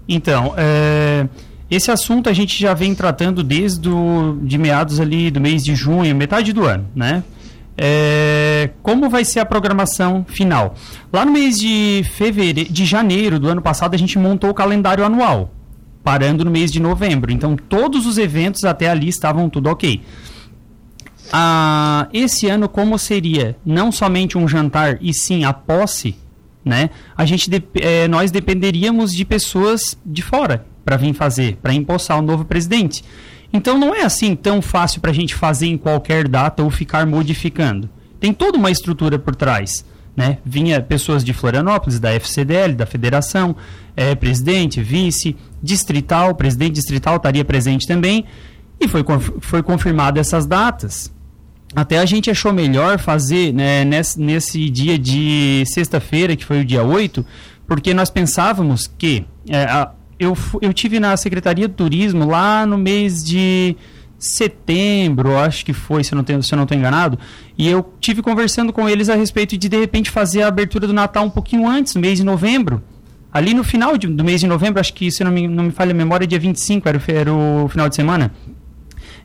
Então, 0.09 0.55
é, 0.57 1.27
esse 1.71 1.91
assunto 1.91 2.29
a 2.29 2.33
gente 2.33 2.61
já 2.61 2.75
vem 2.75 2.95
tratando 2.95 3.43
desde 3.43 3.89
de 4.43 4.59
meados 4.59 5.01
ali 5.01 5.31
do 5.31 5.41
mês 5.41 5.65
de 5.65 5.75
junho, 5.75 6.15
metade 6.15 6.53
do 6.53 6.65
ano, 6.65 6.87
né? 6.95 7.23
É, 7.77 8.71
como 8.83 9.11
vai 9.11 9.25
ser 9.25 9.41
a 9.41 9.45
programação 9.45 10.25
final? 10.29 10.75
Lá 11.13 11.25
no 11.25 11.33
mês 11.33 11.59
de 11.59 12.05
fevereiro, 12.13 12.73
de 12.73 12.85
janeiro 12.85 13.39
do 13.41 13.49
ano 13.49 13.61
passado, 13.61 13.95
a 13.95 13.99
gente 13.99 14.19
montou 14.19 14.51
o 14.51 14.55
calendário 14.55 15.05
anual, 15.05 15.53
parando 16.05 16.45
no 16.45 16.51
mês 16.51 16.71
de 16.71 16.79
novembro. 16.81 17.33
Então, 17.33 17.57
todos 17.57 18.07
os 18.07 18.17
eventos 18.17 18.65
até 18.65 18.89
ali 18.89 19.09
estavam 19.09 19.49
tudo 19.49 19.69
ok. 19.69 20.01
Ah, 21.33 22.07
esse 22.13 22.47
ano, 22.49 22.69
como 22.69 22.97
seria 22.99 23.57
não 23.67 23.91
somente 23.91 24.39
um 24.39 24.47
jantar, 24.47 24.99
e 25.01 25.13
sim 25.13 25.45
a 25.45 25.53
posse 25.53 26.15
né? 26.65 26.91
A 27.17 27.25
gente 27.25 27.51
é, 27.75 28.09
nós 28.09 28.31
dependeríamos 28.31 29.15
de 29.15 29.25
pessoas 29.25 29.99
de 30.05 30.23
fora 30.23 30.67
para 30.85 30.97
vir 30.97 31.15
fazer, 31.15 31.57
para 31.63 31.75
empossar 31.75 32.19
o 32.19 32.23
novo 32.23 32.45
presidente. 32.45 33.05
Então 33.53 33.79
não 33.79 33.95
é 33.95 34.03
assim 34.03 34.35
tão 34.35 34.61
fácil 34.61 35.01
para 35.01 35.11
a 35.11 35.15
gente 35.15 35.35
fazer 35.35 35.67
em 35.67 35.79
qualquer 35.79 36.27
data 36.27 36.63
ou 36.63 36.71
ficar 36.71 37.07
modificando. 37.07 37.89
Tem 38.19 38.33
toda 38.33 38.59
uma 38.59 38.71
estrutura 38.71 39.19
por 39.19 39.37
trás. 39.37 39.85
Né? 40.17 40.39
Vinha 40.45 40.81
pessoas 40.81 41.25
de 41.25 41.33
Florianópolis, 41.33 41.99
da 41.99 42.13
FCDL, 42.13 42.75
da 42.75 42.87
federação, 42.87 43.57
é, 43.97 44.15
presidente, 44.15 44.81
vice, 44.81 45.37
distrital, 45.63 46.35
presidente 46.35 46.75
distrital 46.75 47.17
estaria 47.17 47.45
presente 47.45 47.87
também, 47.87 48.25
e 48.81 48.87
foi, 48.87 49.05
foi 49.41 49.63
confirmado 49.63 50.21
essas 50.21 50.47
datas 50.47 51.14
até 51.75 51.99
a 51.99 52.05
gente 52.05 52.31
achou 52.31 52.53
melhor 52.53 52.99
fazer 52.99 53.53
né, 53.53 53.85
nesse, 53.85 54.21
nesse 54.21 54.71
dia 54.71 54.99
de 54.99 55.65
sexta-feira, 55.67 56.37
que 56.37 56.45
foi 56.45 56.61
o 56.61 56.65
dia 56.65 56.85
8, 56.85 57.25
porque 57.67 57.93
nós 57.93 58.11
pensávamos 58.11 58.87
que. 58.87 59.25
É, 59.49 59.65
a, 59.65 59.91
eu, 60.19 60.37
eu 60.63 60.73
tive 60.73 61.01
na 61.01 61.17
Secretaria 61.17 61.67
do 61.67 61.75
Turismo 61.75 62.27
lá 62.29 62.65
no 62.65 62.79
mês 62.79 63.25
de 63.25 63.77
setembro, 64.17 65.37
acho 65.37 65.65
que 65.65 65.73
foi, 65.73 66.05
se 66.05 66.13
eu 66.13 66.17
não 66.17 66.23
estou 66.23 66.77
enganado, 66.77 67.19
e 67.59 67.69
eu 67.69 67.93
tive 68.01 68.23
conversando 68.23 68.73
com 68.73 68.89
eles 68.89 69.09
a 69.09 69.17
respeito 69.17 69.59
de 69.59 69.69
de 69.69 69.79
repente 69.79 70.11
fazer 70.11 70.43
a 70.43 70.49
abertura 70.49 70.87
do 70.87 70.93
Natal 70.93 71.25
um 71.25 71.31
pouquinho 71.31 71.69
antes, 71.69 71.95
no 71.95 72.01
mês 72.01 72.19
de 72.19 72.25
novembro. 72.25 72.83
Ali 73.33 73.53
no 73.53 73.65
final 73.65 73.99
de, 73.99 74.07
do 74.07 74.23
mês 74.23 74.41
de 74.41 74.47
novembro, 74.47 74.79
acho 74.79 74.95
que 74.95 75.11
se 75.11 75.25
não 75.25 75.33
me, 75.33 75.49
não 75.49 75.65
me 75.65 75.71
falha 75.73 75.91
a 75.91 75.95
memória, 75.95 76.25
dia 76.25 76.39
25 76.39 76.89
era, 76.89 77.03
era 77.09 77.35
o 77.35 77.69
final 77.69 77.89
de 77.89 77.97
semana. 77.97 78.33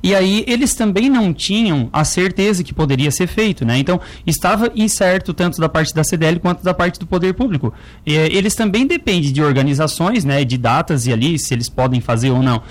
E 0.02 0.16
aí 0.16 0.46
eles 0.48 0.74
também 0.74 1.10
não 1.10 1.34
tinham 1.34 1.90
a 1.92 2.04
certeza 2.04 2.64
que 2.64 2.74
poderia 2.74 3.12
ser 3.12 3.28
feito, 3.28 3.66
né? 3.66 3.78
Então 3.78 4.00
estava 4.26 4.72
incerto 4.76 5.34
tanto 5.34 5.60
da 5.60 5.68
parte 5.68 5.94
da 5.94 6.04
CDL 6.04 6.40
quanto 6.40 6.64
da 6.64 6.74
parte 6.74 7.00
do 7.00 7.06
poder 7.06 7.34
público. 7.34 7.74
E, 8.06 8.16
eh, 8.16 8.30
eles 8.32 8.56
também 8.56 8.88
dependem 8.88 9.32
de 9.32 9.42
organizações, 9.42 10.24
né? 10.24 10.46
De 10.46 10.58
datas 10.58 11.06
e 11.06 11.12
ali 11.12 11.38
se 11.38 11.54
eles 11.54 11.68
podem 11.68 12.00
fazer 12.00 12.32
ou 12.32 12.42
não. 12.42 12.62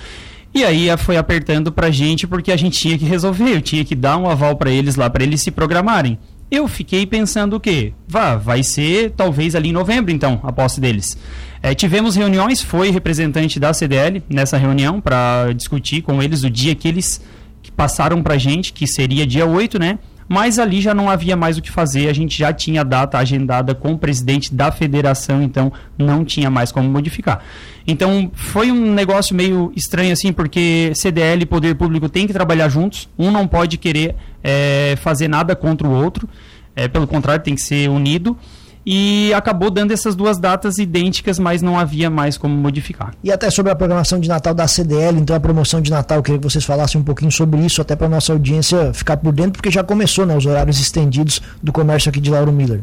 E 0.53 0.63
aí 0.63 0.87
foi 0.97 1.17
apertando 1.17 1.71
pra 1.71 1.91
gente 1.91 2.25
porque 2.25 2.51
a 2.51 2.57
gente 2.57 2.79
tinha 2.79 2.97
que 2.97 3.05
resolver, 3.05 3.55
eu 3.55 3.61
tinha 3.61 3.85
que 3.85 3.95
dar 3.95 4.17
um 4.17 4.27
aval 4.27 4.55
para 4.55 4.71
eles 4.71 4.95
lá 4.95 5.07
para 5.09 5.23
eles 5.23 5.41
se 5.41 5.51
programarem. 5.51 6.17
Eu 6.49 6.67
fiquei 6.67 7.05
pensando 7.05 7.55
o 7.55 7.59
quê? 7.59 7.93
Vá, 8.07 8.35
vai 8.35 8.63
ser 8.63 9.11
talvez 9.11 9.53
ali 9.53 9.69
em 9.69 9.71
novembro 9.71 10.11
então, 10.11 10.39
a 10.43 10.51
posse 10.51 10.81
deles. 10.81 11.15
É, 11.61 11.73
tivemos 11.75 12.15
reuniões, 12.15 12.61
foi 12.61 12.89
representante 12.89 13.59
da 13.59 13.73
CDL 13.73 14.23
nessa 14.29 14.57
reunião 14.57 15.01
para 15.01 15.51
discutir 15.53 16.01
com 16.01 16.23
eles 16.23 16.43
o 16.43 16.49
dia 16.49 16.73
que 16.73 16.87
eles 16.87 17.21
passaram 17.75 18.21
para 18.23 18.35
a 18.35 18.37
gente, 18.37 18.73
que 18.73 18.87
seria 18.87 19.25
dia 19.25 19.45
8, 19.45 19.79
né? 19.79 19.99
mas 20.29 20.59
ali 20.59 20.79
já 20.79 20.93
não 20.93 21.09
havia 21.09 21.35
mais 21.35 21.57
o 21.57 21.61
que 21.61 21.71
fazer, 21.71 22.07
a 22.07 22.13
gente 22.13 22.37
já 22.37 22.53
tinha 22.53 22.85
data 22.85 23.17
agendada 23.17 23.73
com 23.73 23.93
o 23.93 23.97
presidente 23.97 24.53
da 24.53 24.71
federação, 24.71 25.41
então 25.41 25.73
não 25.97 26.23
tinha 26.23 26.51
mais 26.51 26.71
como 26.71 26.87
modificar. 26.87 27.43
Então 27.87 28.31
foi 28.35 28.71
um 28.71 28.93
negócio 28.93 29.35
meio 29.35 29.73
estranho 29.75 30.13
assim, 30.13 30.31
porque 30.31 30.91
CDL 30.93 31.41
e 31.41 31.45
Poder 31.47 31.73
Público 31.73 32.07
têm 32.07 32.27
que 32.27 32.33
trabalhar 32.33 32.69
juntos, 32.69 33.09
um 33.17 33.31
não 33.31 33.47
pode 33.47 33.79
querer 33.79 34.15
é, 34.43 34.95
fazer 35.01 35.27
nada 35.27 35.55
contra 35.55 35.87
o 35.87 35.91
outro, 35.91 36.29
é, 36.75 36.87
pelo 36.87 37.07
contrário, 37.07 37.43
tem 37.43 37.55
que 37.55 37.61
ser 37.61 37.89
unido 37.89 38.37
e 38.91 39.31
acabou 39.35 39.69
dando 39.69 39.91
essas 39.91 40.15
duas 40.15 40.39
datas 40.39 40.79
idênticas, 40.79 41.37
mas 41.37 41.61
não 41.61 41.77
havia 41.77 42.09
mais 42.09 42.39
como 42.39 42.55
modificar. 42.55 43.13
E 43.23 43.31
até 43.31 43.51
sobre 43.51 43.71
a 43.71 43.75
programação 43.75 44.19
de 44.19 44.27
Natal 44.27 44.51
da 44.51 44.67
CDL, 44.67 45.19
então 45.19 45.35
a 45.35 45.39
promoção 45.39 45.79
de 45.79 45.91
Natal, 45.91 46.17
eu 46.17 46.23
queria 46.23 46.39
que 46.39 46.43
vocês 46.43 46.65
falassem 46.65 46.99
um 46.99 47.03
pouquinho 47.03 47.31
sobre 47.31 47.63
isso, 47.63 47.83
até 47.83 47.95
para 47.95 48.09
nossa 48.09 48.33
audiência 48.33 48.91
ficar 48.91 49.17
por 49.17 49.31
dentro, 49.31 49.51
porque 49.51 49.69
já 49.69 49.83
começou 49.83 50.25
né, 50.25 50.35
os 50.35 50.43
horários 50.47 50.79
estendidos 50.79 51.39
do 51.61 51.71
comércio 51.71 52.09
aqui 52.09 52.19
de 52.19 52.31
Lauro 52.31 52.51
Miller. 52.51 52.81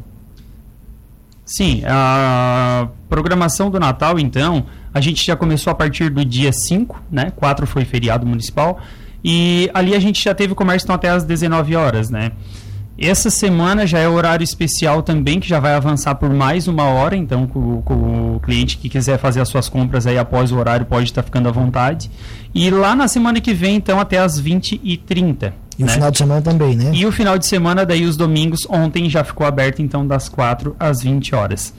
Sim, 1.44 1.82
a 1.84 2.86
programação 3.08 3.68
do 3.68 3.80
Natal, 3.80 4.16
então, 4.16 4.64
a 4.94 5.00
gente 5.00 5.26
já 5.26 5.34
começou 5.34 5.72
a 5.72 5.74
partir 5.74 6.08
do 6.08 6.24
dia 6.24 6.52
5, 6.52 7.02
né? 7.10 7.32
4 7.34 7.66
foi 7.66 7.84
feriado 7.84 8.24
municipal, 8.24 8.78
e 9.24 9.68
ali 9.74 9.92
a 9.92 9.98
gente 9.98 10.22
já 10.22 10.36
teve 10.36 10.54
comércio 10.54 10.86
então, 10.86 10.94
até 10.94 11.08
às 11.10 11.24
19 11.24 11.74
horas, 11.74 12.10
né? 12.10 12.30
Essa 12.98 13.28
semana 13.28 13.86
já 13.86 13.98
é 13.98 14.08
horário 14.08 14.42
especial 14.42 15.02
também, 15.02 15.38
que 15.38 15.46
já 15.46 15.60
vai 15.60 15.74
avançar 15.74 16.14
por 16.14 16.30
mais 16.30 16.66
uma 16.66 16.84
hora, 16.84 17.14
então 17.14 17.46
com, 17.46 17.82
com 17.82 18.36
o 18.36 18.40
cliente 18.40 18.78
que 18.78 18.88
quiser 18.88 19.18
fazer 19.18 19.40
as 19.40 19.48
suas 19.48 19.68
compras 19.68 20.06
aí 20.06 20.16
após 20.16 20.50
o 20.50 20.56
horário 20.56 20.86
pode 20.86 21.04
estar 21.04 21.22
ficando 21.22 21.48
à 21.48 21.52
vontade. 21.52 22.10
E 22.54 22.70
lá 22.70 22.96
na 22.96 23.06
semana 23.06 23.38
que 23.38 23.52
vem, 23.52 23.76
então, 23.76 24.00
até 24.00 24.18
as 24.18 24.40
20h30. 24.40 25.52
E 25.78 25.84
né? 25.84 25.90
o 25.90 25.92
final 25.92 26.10
de 26.10 26.18
semana 26.18 26.40
também, 26.40 26.74
né? 26.74 26.90
E 26.94 27.04
o 27.04 27.12
final 27.12 27.36
de 27.36 27.44
semana, 27.44 27.84
daí 27.84 28.06
os 28.06 28.16
domingos, 28.16 28.66
ontem 28.70 29.10
já 29.10 29.22
ficou 29.22 29.46
aberto, 29.46 29.82
então, 29.82 30.06
das 30.06 30.28
4 30.30 30.74
às 30.80 31.02
20 31.02 31.34
horas. 31.34 31.74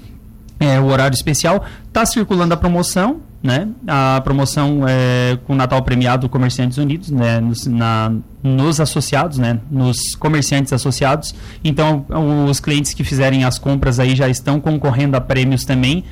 É, 0.60 0.80
o 0.80 0.86
horário 0.86 1.16
especial 1.16 1.64
está 1.88 2.06
circulando 2.06 2.54
a 2.54 2.58
promoção, 2.58 3.22
né? 3.42 3.70
A 3.88 4.20
promoção 4.24 4.86
é, 4.88 5.38
com 5.46 5.56
Natal 5.56 5.82
premiado 5.84 6.28
Comerciantes 6.28 6.78
Unidos, 6.78 7.12
né? 7.12 7.40
Nos, 7.40 7.68
na, 7.68 8.12
nos 8.44 8.80
associados, 8.80 9.38
né? 9.38 9.60
Nos 9.70 10.16
comerciantes 10.16 10.74
associados. 10.74 11.36
Então, 11.64 12.06
os 12.50 12.60
clientes 12.60 12.94
que 12.94 13.04
fizerem 13.04 13.44
as 13.44 13.60
compras 13.60 14.00
aí 14.00 14.16
já 14.16 14.28
estão 14.28 14.60
concorrendo 14.60 15.16
a 15.16 15.22
prêmios 15.22 15.64
também. 15.64 16.04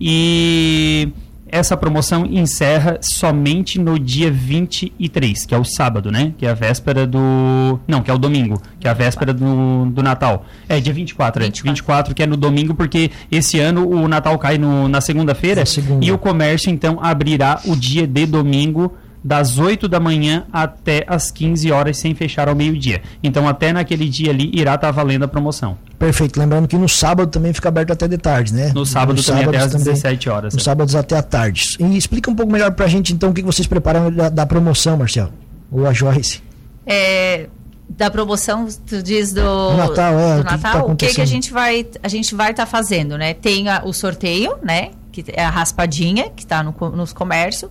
E 0.00 1.12
essa 1.50 1.76
promoção 1.76 2.26
encerra 2.26 2.98
somente 3.00 3.78
no 3.78 3.98
dia 3.98 4.30
23, 4.30 5.46
que 5.46 5.54
é 5.54 5.58
o 5.58 5.64
sábado, 5.64 6.10
né? 6.10 6.32
Que 6.36 6.46
é 6.46 6.50
a 6.50 6.54
véspera 6.54 7.06
do. 7.06 7.78
Não, 7.86 8.02
que 8.02 8.10
é 8.10 8.14
o 8.14 8.18
domingo, 8.18 8.60
que 8.78 8.86
é 8.86 8.90
a 8.90 8.94
véspera 8.94 9.32
do, 9.32 9.86
do 9.86 10.02
Natal. 10.02 10.44
É, 10.68 10.80
dia 10.80 10.92
24, 10.92 11.42
24. 11.42 11.42
é. 11.42 11.72
24, 11.72 12.14
que 12.14 12.22
é 12.22 12.26
no 12.26 12.36
domingo, 12.36 12.74
porque 12.74 13.10
esse 13.30 13.58
ano 13.58 13.88
o 13.88 14.08
Natal 14.08 14.38
cai 14.38 14.58
no, 14.58 14.88
na 14.88 15.00
segunda-feira. 15.00 15.64
Segunda. 15.66 16.04
E 16.04 16.12
o 16.12 16.18
comércio, 16.18 16.70
então, 16.70 16.98
abrirá 17.00 17.60
o 17.64 17.74
dia 17.74 18.06
de 18.06 18.26
domingo 18.26 18.94
das 19.22 19.58
8 19.58 19.88
da 19.88 19.98
manhã 19.98 20.46
até 20.52 21.04
as 21.06 21.30
15 21.30 21.70
horas, 21.72 21.96
sem 21.98 22.14
fechar 22.14 22.48
ao 22.48 22.54
meio-dia. 22.54 23.02
Então, 23.22 23.48
até 23.48 23.72
naquele 23.72 24.08
dia 24.08 24.30
ali, 24.30 24.50
irá 24.54 24.74
estar 24.74 24.88
tá 24.88 24.90
valendo 24.90 25.24
a 25.24 25.28
promoção. 25.28 25.76
Perfeito. 25.98 26.38
Lembrando 26.38 26.68
que 26.68 26.76
no 26.76 26.88
sábado 26.88 27.30
também 27.30 27.52
fica 27.52 27.68
aberto 27.68 27.92
até 27.92 28.06
de 28.06 28.16
tarde, 28.16 28.54
né? 28.54 28.72
No 28.74 28.86
sábado 28.86 29.16
no 29.16 29.22
também 29.22 29.44
até 29.44 29.58
às 29.58 29.74
17 29.74 30.28
horas. 30.28 30.54
Nos 30.54 30.62
é. 30.62 30.64
sábados 30.64 30.94
até 30.94 31.16
a 31.16 31.22
tarde. 31.22 31.76
E 31.80 31.96
explica 31.96 32.30
um 32.30 32.34
pouco 32.34 32.52
melhor 32.52 32.72
pra 32.72 32.86
gente, 32.86 33.12
então, 33.12 33.30
o 33.30 33.34
que 33.34 33.42
vocês 33.42 33.66
preparam 33.66 34.10
da, 34.10 34.28
da 34.28 34.46
promoção, 34.46 34.96
Marcelo. 34.96 35.32
Ou 35.70 35.86
a 35.86 35.92
Joyce. 35.92 36.42
É, 36.86 37.48
da 37.88 38.10
promoção, 38.10 38.66
tu 38.86 39.02
diz 39.02 39.32
do, 39.32 39.42
do 39.42 39.76
Natal, 39.76 40.18
é, 40.18 40.36
do 40.38 40.44
Natal, 40.44 40.50
o 40.50 40.56
que, 40.56 40.60
tá 40.62 40.84
o 40.92 40.96
que, 40.96 41.14
que, 41.14 41.20
a 41.20 41.26
gente 41.26 41.52
vai 41.52 41.86
a 42.02 42.08
gente 42.08 42.34
vai 42.34 42.52
estar 42.52 42.64
tá 42.64 42.70
fazendo, 42.70 43.18
né? 43.18 43.34
Tem 43.34 43.68
a, 43.68 43.82
o 43.84 43.92
sorteio, 43.92 44.56
né? 44.62 44.90
Que 45.12 45.24
é 45.28 45.44
a 45.44 45.50
raspadinha 45.50 46.30
que 46.30 46.44
está 46.44 46.62
no, 46.62 46.74
nos 46.90 47.12
comércios 47.12 47.70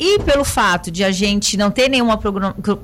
e 0.00 0.18
pelo 0.20 0.46
fato 0.46 0.90
de 0.90 1.04
a 1.04 1.12
gente 1.12 1.58
não 1.58 1.70
ter 1.70 1.86
nenhuma 1.90 2.18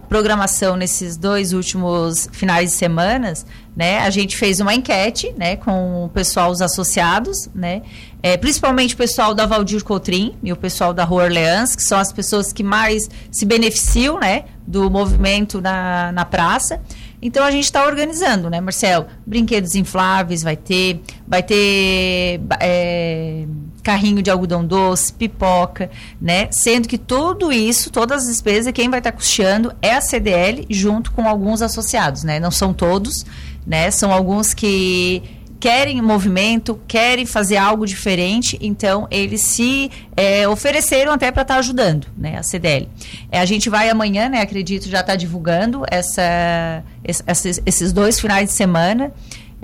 programação 0.06 0.76
nesses 0.76 1.16
dois 1.16 1.54
últimos 1.54 2.28
finais 2.30 2.72
de 2.72 2.76
semanas, 2.76 3.46
né, 3.74 4.00
a 4.00 4.10
gente 4.10 4.36
fez 4.36 4.60
uma 4.60 4.74
enquete, 4.74 5.32
né, 5.34 5.56
com 5.56 6.04
o 6.04 6.08
pessoal, 6.10 6.50
os 6.50 6.60
associados, 6.60 7.48
né, 7.54 7.80
é, 8.22 8.36
principalmente 8.36 8.92
o 8.92 8.98
pessoal 8.98 9.34
da 9.34 9.46
Valdir 9.46 9.82
Coutrin 9.82 10.34
e 10.42 10.52
o 10.52 10.56
pessoal 10.56 10.92
da 10.92 11.04
Rua 11.04 11.24
Orleans, 11.24 11.74
que 11.74 11.82
são 11.82 11.98
as 11.98 12.12
pessoas 12.12 12.52
que 12.52 12.62
mais 12.62 13.08
se 13.32 13.46
beneficiam, 13.46 14.20
né, 14.20 14.44
do 14.66 14.90
movimento 14.90 15.58
na, 15.58 16.12
na 16.12 16.24
praça. 16.26 16.82
Então 17.22 17.42
a 17.42 17.50
gente 17.50 17.64
está 17.64 17.86
organizando, 17.86 18.50
né, 18.50 18.60
Marcelo? 18.60 19.06
Brinquedos 19.24 19.74
infláveis 19.74 20.42
vai 20.42 20.56
ter, 20.56 21.00
vai 21.26 21.42
ter 21.42 22.40
é, 22.60 23.46
carrinho 23.86 24.20
de 24.20 24.28
algodão 24.32 24.66
doce, 24.66 25.12
pipoca, 25.12 25.88
né? 26.20 26.48
Sendo 26.50 26.88
que 26.88 26.98
tudo 26.98 27.52
isso, 27.52 27.88
todas 27.88 28.22
as 28.22 28.28
despesas, 28.28 28.72
quem 28.72 28.90
vai 28.90 28.98
estar 28.98 29.12
tá 29.12 29.16
custeando 29.16 29.72
é 29.80 29.94
a 29.94 30.00
CDL 30.00 30.66
junto 30.68 31.12
com 31.12 31.28
alguns 31.28 31.62
associados, 31.62 32.24
né? 32.24 32.40
Não 32.40 32.50
são 32.50 32.74
todos, 32.74 33.24
né? 33.64 33.88
São 33.92 34.10
alguns 34.12 34.52
que 34.52 35.22
querem 35.60 36.02
movimento, 36.02 36.80
querem 36.88 37.24
fazer 37.24 37.58
algo 37.58 37.86
diferente, 37.86 38.58
então 38.60 39.06
eles 39.08 39.42
se 39.42 39.90
é, 40.16 40.46
ofereceram 40.48 41.12
até 41.12 41.30
para 41.30 41.42
estar 41.42 41.54
tá 41.54 41.60
ajudando, 41.60 42.08
né, 42.16 42.36
a 42.36 42.42
CDL. 42.42 42.88
É, 43.30 43.40
a 43.40 43.46
gente 43.46 43.70
vai 43.70 43.88
amanhã, 43.88 44.28
né, 44.28 44.40
acredito, 44.42 44.88
já 44.88 45.00
está 45.00 45.16
divulgando 45.16 45.84
essa, 45.90 46.84
esses, 47.02 47.62
esses 47.64 47.92
dois 47.92 48.20
finais 48.20 48.48
de 48.48 48.54
semana. 48.54 49.12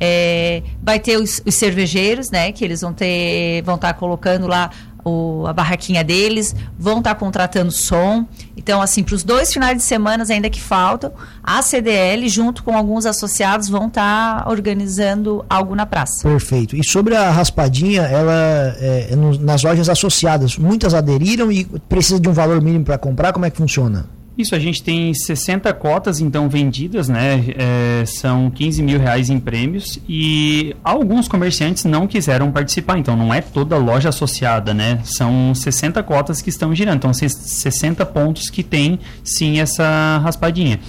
É, 0.04 0.64
vai 0.82 0.98
ter 0.98 1.16
os, 1.16 1.40
os, 1.46 1.54
cervejeiros, 1.54 2.28
né, 2.28 2.50
que 2.50 2.64
eles 2.64 2.80
vão 2.80 2.92
ter, 2.92 3.62
vão 3.62 3.76
estar 3.76 3.92
tá 3.92 3.94
colocando 3.94 4.48
lá 4.48 4.68
o, 5.04 5.46
a 5.46 5.52
barraquinha 5.52 6.02
deles, 6.02 6.56
vão 6.76 6.98
estar 6.98 7.14
tá 7.14 7.20
contratando 7.20 7.70
som. 7.70 8.26
Então, 8.56 8.82
assim, 8.82 9.04
para 9.04 9.14
os 9.14 9.22
dois 9.22 9.52
finais 9.52 9.76
de 9.76 9.84
semana 9.84 10.24
ainda 10.28 10.50
que 10.50 10.60
faltam, 10.60 11.12
a 11.40 11.62
CDL, 11.62 12.28
junto 12.28 12.64
com 12.64 12.76
alguns 12.76 13.06
associados, 13.06 13.68
vão 13.68 13.86
estar 13.86 14.42
tá 14.42 14.50
organizando 14.50 15.44
algo 15.48 15.72
na 15.76 15.86
praça. 15.86 16.28
Perfeito. 16.28 16.74
E 16.74 16.84
sobre 16.84 17.14
a 17.14 17.30
raspadinha, 17.30 18.02
ela 18.02 18.76
é, 18.80 19.12
é 19.12 19.16
nas 19.16 19.62
lojas 19.62 19.88
associadas, 19.88 20.58
muitas 20.58 20.94
aderiram 20.94 21.52
e 21.52 21.64
precisa 21.88 22.18
de 22.18 22.28
um 22.28 22.32
valor 22.32 22.60
mínimo 22.60 22.84
para 22.84 22.98
comprar? 22.98 23.32
Como 23.32 23.46
é 23.46 23.50
que 23.50 23.56
funciona? 23.56 24.06
Isso, 24.36 24.54
a 24.54 24.58
gente 24.58 24.82
tem 24.82 25.12
60 25.12 25.72
cotas 25.74 26.20
então 26.20 26.48
vendidas, 26.48 27.06
né? 27.06 27.44
É, 27.54 28.04
são 28.06 28.50
15 28.50 28.82
mil 28.82 28.98
reais 28.98 29.28
em 29.28 29.38
prêmios 29.38 29.98
e 30.08 30.74
alguns 30.82 31.28
comerciantes 31.28 31.84
não 31.84 32.06
quiseram 32.06 32.50
participar, 32.50 32.98
então 32.98 33.14
não 33.14 33.32
é 33.32 33.42
toda 33.42 33.76
loja 33.76 34.08
associada, 34.08 34.72
né? 34.72 35.00
São 35.04 35.54
60 35.54 36.02
cotas 36.02 36.40
que 36.40 36.48
estão 36.48 36.74
girando, 36.74 36.96
então 36.96 37.12
60 37.12 38.06
pontos 38.06 38.48
que 38.48 38.62
tem 38.62 38.98
sim 39.22 39.60
essa 39.60 40.18
raspadinha. 40.24 40.80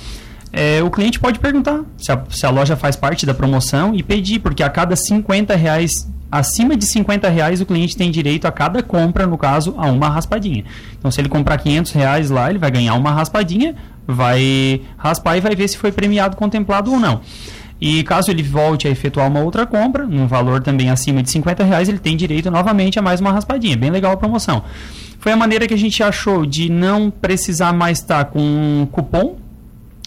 É, 0.54 0.82
o 0.84 0.90
cliente 0.90 1.20
pode 1.20 1.40
perguntar 1.40 1.84
se 1.98 2.12
a, 2.12 2.24
se 2.30 2.46
a, 2.46 2.50
loja 2.50 2.78
faz 2.78 2.96
parte 2.96 3.26
da 3.26 3.34
promoção 3.34 3.94
e 3.94 4.04
pedir, 4.04 4.40
porque 4.40 4.64
a 4.64 4.70
cada 4.70 4.96
50 4.96 5.56
reais 5.56 6.08
acima 6.34 6.76
de 6.76 6.86
50 6.88 7.30
reais 7.30 7.62
o 7.62 7.66
cliente 7.66 7.96
tem 7.96 8.10
direito 8.10 8.48
a 8.48 8.52
cada 8.52 8.82
compra, 8.82 9.28
no 9.28 9.38
caso, 9.38 9.76
a 9.78 9.86
uma 9.92 10.10
raspadinha. 10.10 10.66
Então, 10.98 11.12
se 11.12 11.22
ele 11.22 11.30
comprar 11.30 11.60
500 11.60 11.92
reais 11.92 12.30
lá, 12.32 12.50
ele 12.50 12.58
vai 12.58 12.72
ganhar 12.72 12.96
uma 12.96 13.12
raspadinha, 13.12 13.76
vai 14.08 14.82
raspar 14.98 15.38
e 15.38 15.42
vai 15.42 15.56
ver 15.56 15.68
se 15.68 15.78
foi 15.78 15.92
premiado, 15.92 16.36
contemplado 16.36 16.92
ou 16.92 17.00
não. 17.00 17.22
E 17.80 18.02
caso 18.04 18.32
ele 18.32 18.42
volte 18.42 18.88
a 18.88 18.92
efetuar 18.92 19.28
uma 19.28 19.42
outra 19.42 19.68
compra, 19.68 20.08
num 20.08 20.26
valor 20.26 20.64
também 20.64 20.90
acima 20.90 21.22
de 21.22 21.30
50 21.30 21.64
reais, 21.64 21.88
ele 21.88 22.00
tem 22.00 22.18
direito 22.18 22.50
novamente 22.50 22.98
a 22.98 23.02
mais 23.02 23.22
uma 23.22 23.32
raspadinha. 23.32 23.78
Bem 23.78 23.92
legal 23.92 24.14
a 24.14 24.18
promoção. 24.18 24.64
Foi 25.20 25.32
a 25.32 25.38
maneira 25.38 25.68
que 25.68 25.74
a 25.74 25.78
gente 25.78 26.02
achou 26.02 26.48
de 26.48 26.68
não 26.68 27.12
precisar 27.12 27.74
mais 27.74 28.00
estar 28.00 28.26
com 28.26 28.40
um 28.40 28.88
cupom 28.92 29.38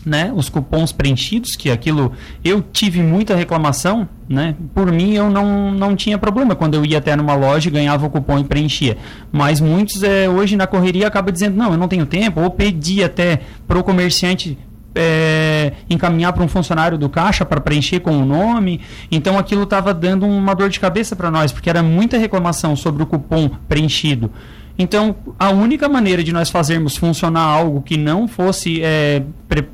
né, 0.06 0.32
os 0.32 0.48
cupons 0.48 0.92
preenchidos, 0.92 1.56
que 1.56 1.68
aquilo 1.68 2.12
eu 2.44 2.62
tive 2.62 3.02
muita 3.02 3.34
reclamação, 3.34 4.08
né? 4.28 4.54
Por 4.72 4.92
mim 4.92 5.14
eu 5.14 5.28
não, 5.28 5.72
não 5.72 5.96
tinha 5.96 6.16
problema 6.16 6.54
quando 6.54 6.74
eu 6.74 6.86
ia 6.86 6.98
até 6.98 7.16
numa 7.16 7.34
loja 7.34 7.68
ganhava 7.68 8.06
o 8.06 8.10
cupom 8.10 8.38
e 8.38 8.44
preenchia. 8.44 8.96
Mas 9.32 9.60
muitos 9.60 10.04
é, 10.04 10.28
hoje 10.28 10.56
na 10.56 10.64
correria 10.64 11.08
acaba 11.08 11.32
dizendo, 11.32 11.56
não, 11.56 11.72
eu 11.72 11.76
não 11.76 11.88
tenho 11.88 12.06
tempo, 12.06 12.40
ou 12.40 12.50
pedi 12.50 13.02
até 13.02 13.40
para 13.66 13.76
o 13.76 13.82
comerciante 13.82 14.56
é, 14.94 15.72
encaminhar 15.90 16.32
para 16.32 16.44
um 16.44 16.48
funcionário 16.48 16.96
do 16.96 17.08
caixa 17.08 17.44
para 17.44 17.60
preencher 17.60 17.98
com 17.98 18.16
o 18.16 18.24
nome. 18.24 18.80
Então 19.10 19.36
aquilo 19.36 19.64
estava 19.64 19.92
dando 19.92 20.24
uma 20.24 20.54
dor 20.54 20.68
de 20.68 20.78
cabeça 20.78 21.16
para 21.16 21.32
nós, 21.32 21.50
porque 21.50 21.68
era 21.68 21.82
muita 21.82 22.16
reclamação 22.16 22.76
sobre 22.76 23.02
o 23.02 23.06
cupom 23.06 23.50
preenchido. 23.68 24.30
Então, 24.78 25.16
a 25.38 25.50
única 25.50 25.88
maneira 25.88 26.22
de 26.22 26.32
nós 26.32 26.50
fazermos 26.50 26.96
funcionar 26.96 27.40
algo 27.40 27.80
que 27.80 27.96
não 27.96 28.28
fosse 28.28 28.82
é, 28.82 29.22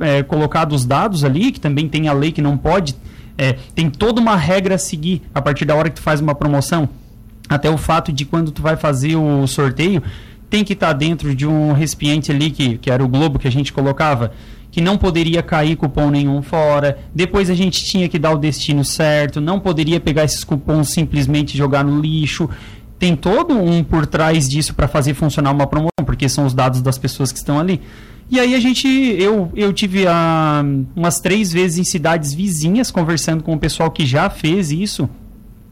é, 0.00 0.22
colocado 0.22 0.72
os 0.72 0.84
dados 0.84 1.24
ali, 1.24 1.50
que 1.50 1.58
também 1.60 1.88
tem 1.88 2.06
a 2.06 2.12
lei 2.12 2.30
que 2.30 2.40
não 2.40 2.56
pode, 2.56 2.94
é, 3.36 3.54
tem 3.74 3.90
toda 3.90 4.20
uma 4.20 4.36
regra 4.36 4.76
a 4.76 4.78
seguir 4.78 5.22
a 5.34 5.42
partir 5.42 5.64
da 5.64 5.74
hora 5.74 5.90
que 5.90 5.96
tu 5.96 6.02
faz 6.02 6.20
uma 6.20 6.34
promoção, 6.34 6.88
até 7.48 7.68
o 7.68 7.76
fato 7.76 8.12
de 8.12 8.24
quando 8.24 8.52
tu 8.52 8.62
vai 8.62 8.76
fazer 8.76 9.16
o 9.16 9.46
sorteio, 9.46 10.02
tem 10.48 10.62
que 10.62 10.74
estar 10.74 10.88
tá 10.88 10.92
dentro 10.92 11.34
de 11.34 11.46
um 11.46 11.72
recipiente 11.72 12.30
ali, 12.30 12.50
que, 12.50 12.78
que 12.78 12.90
era 12.90 13.02
o 13.02 13.08
globo 13.08 13.38
que 13.38 13.48
a 13.48 13.50
gente 13.50 13.72
colocava, 13.72 14.32
que 14.70 14.80
não 14.80 14.96
poderia 14.96 15.42
cair 15.42 15.76
cupom 15.76 16.10
nenhum 16.10 16.42
fora. 16.42 16.98
Depois 17.14 17.50
a 17.50 17.54
gente 17.54 17.84
tinha 17.84 18.08
que 18.08 18.18
dar 18.18 18.32
o 18.32 18.38
destino 18.38 18.84
certo, 18.84 19.40
não 19.40 19.58
poderia 19.58 19.98
pegar 19.98 20.24
esses 20.24 20.44
cupons 20.44 20.90
simplesmente 20.90 21.56
jogar 21.56 21.82
no 21.84 22.00
lixo. 22.00 22.48
Tem 23.02 23.16
todo 23.16 23.58
um 23.58 23.82
por 23.82 24.06
trás 24.06 24.48
disso 24.48 24.74
para 24.74 24.86
fazer 24.86 25.12
funcionar 25.14 25.50
uma 25.50 25.66
promoção, 25.66 26.04
porque 26.06 26.28
são 26.28 26.46
os 26.46 26.54
dados 26.54 26.80
das 26.80 26.96
pessoas 26.96 27.32
que 27.32 27.38
estão 27.38 27.58
ali. 27.58 27.80
E 28.30 28.38
aí 28.38 28.54
a 28.54 28.60
gente, 28.60 28.86
eu, 28.86 29.50
eu 29.56 29.72
tive 29.72 30.06
ah, 30.06 30.62
umas 30.94 31.18
três 31.18 31.52
vezes 31.52 31.78
em 31.78 31.82
cidades 31.82 32.32
vizinhas 32.32 32.92
conversando 32.92 33.42
com 33.42 33.54
o 33.54 33.58
pessoal 33.58 33.90
que 33.90 34.06
já 34.06 34.30
fez 34.30 34.70
isso 34.70 35.10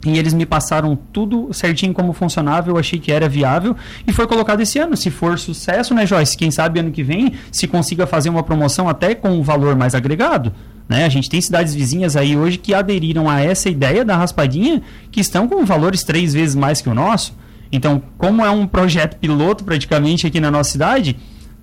e 0.05 0.19
eles 0.19 0.35
me 0.35 0.45
passaram 0.45 0.99
tudo 1.13 1.53
certinho 1.53 1.95
como 1.95 2.13
funcionava, 2.13 2.69
eu 2.69 2.77
achei 2.77 2.99
que 2.99 3.13
era 3.13 3.29
viável 3.29 3.77
e 4.05 4.13
foi 4.13 4.27
colocado 4.27 4.61
esse 4.63 4.81
ano. 4.81 4.97
Se 4.97 5.09
for 5.09 5.39
sucesso, 5.39 5.95
né, 5.95 6.05
Joyce? 6.07 6.37
Quem 6.37 6.51
sabe 6.51 6.81
ano 6.81 6.91
que 6.91 7.05
vem 7.05 7.35
se 7.53 7.69
consiga 7.69 8.09
fazer 8.09 8.29
uma 8.29 8.43
promoção 8.43 8.89
até 8.89 9.15
com 9.15 9.31
um 9.31 9.43
valor 9.45 9.77
mais 9.77 9.95
agregado. 9.95 10.53
Né? 10.91 11.05
A 11.05 11.09
gente 11.09 11.31
tem 11.31 11.41
cidades 11.41 11.73
vizinhas 11.73 12.17
aí 12.17 12.37
hoje 12.37 12.59
que 12.59 12.75
aderiram 12.75 13.31
a 13.31 13.41
essa 13.41 13.71
ideia 13.71 14.05
da 14.05 14.17
raspadinha, 14.17 14.83
que 15.13 15.21
estão 15.21 15.47
com 15.47 15.65
valores 15.65 16.03
três 16.03 16.35
vezes 16.35 16.57
mais 16.57 16.83
que 16.83 16.89
o 16.89 16.95
nosso. 16.95 17.33
Então, 17.71 18.03
como 18.19 18.45
é 18.45 18.51
um 18.51 18.67
projeto 18.67 19.17
piloto 19.17 19.63
praticamente 19.63 20.27
aqui 20.27 20.41
na 20.41 20.51
nossa 20.51 20.73
cidade, 20.73 21.17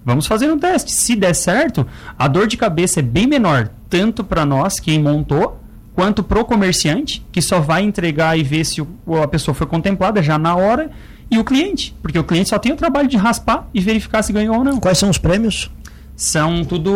vamos 0.05 0.25
fazer 0.25 0.49
um 0.49 0.57
teste. 0.57 0.93
Se 0.93 1.13
der 1.13 1.35
certo, 1.35 1.85
a 2.17 2.25
dor 2.29 2.47
de 2.47 2.55
cabeça 2.55 3.01
é 3.01 3.03
bem 3.03 3.27
menor, 3.27 3.69
tanto 3.89 4.23
para 4.23 4.45
nós, 4.45 4.79
quem 4.79 4.97
montou, 4.97 5.61
quanto 5.93 6.23
pro 6.23 6.45
comerciante, 6.45 7.25
que 7.29 7.41
só 7.41 7.59
vai 7.59 7.83
entregar 7.83 8.39
e 8.39 8.43
ver 8.43 8.63
se 8.63 8.81
o, 8.81 8.87
a 9.21 9.27
pessoa 9.27 9.53
foi 9.53 9.67
contemplada 9.67 10.23
já 10.23 10.37
na 10.37 10.55
hora, 10.55 10.89
e 11.29 11.37
o 11.37 11.43
cliente, 11.43 11.93
porque 12.01 12.17
o 12.17 12.23
cliente 12.23 12.47
só 12.47 12.57
tem 12.57 12.71
o 12.71 12.77
trabalho 12.77 13.09
de 13.09 13.17
raspar 13.17 13.67
e 13.73 13.81
verificar 13.81 14.23
se 14.23 14.31
ganhou 14.31 14.55
ou 14.55 14.63
não. 14.63 14.79
Quais 14.79 14.97
são 14.97 15.09
os 15.09 15.17
prêmios? 15.17 15.69
São 16.17 16.65
tudo 16.65 16.91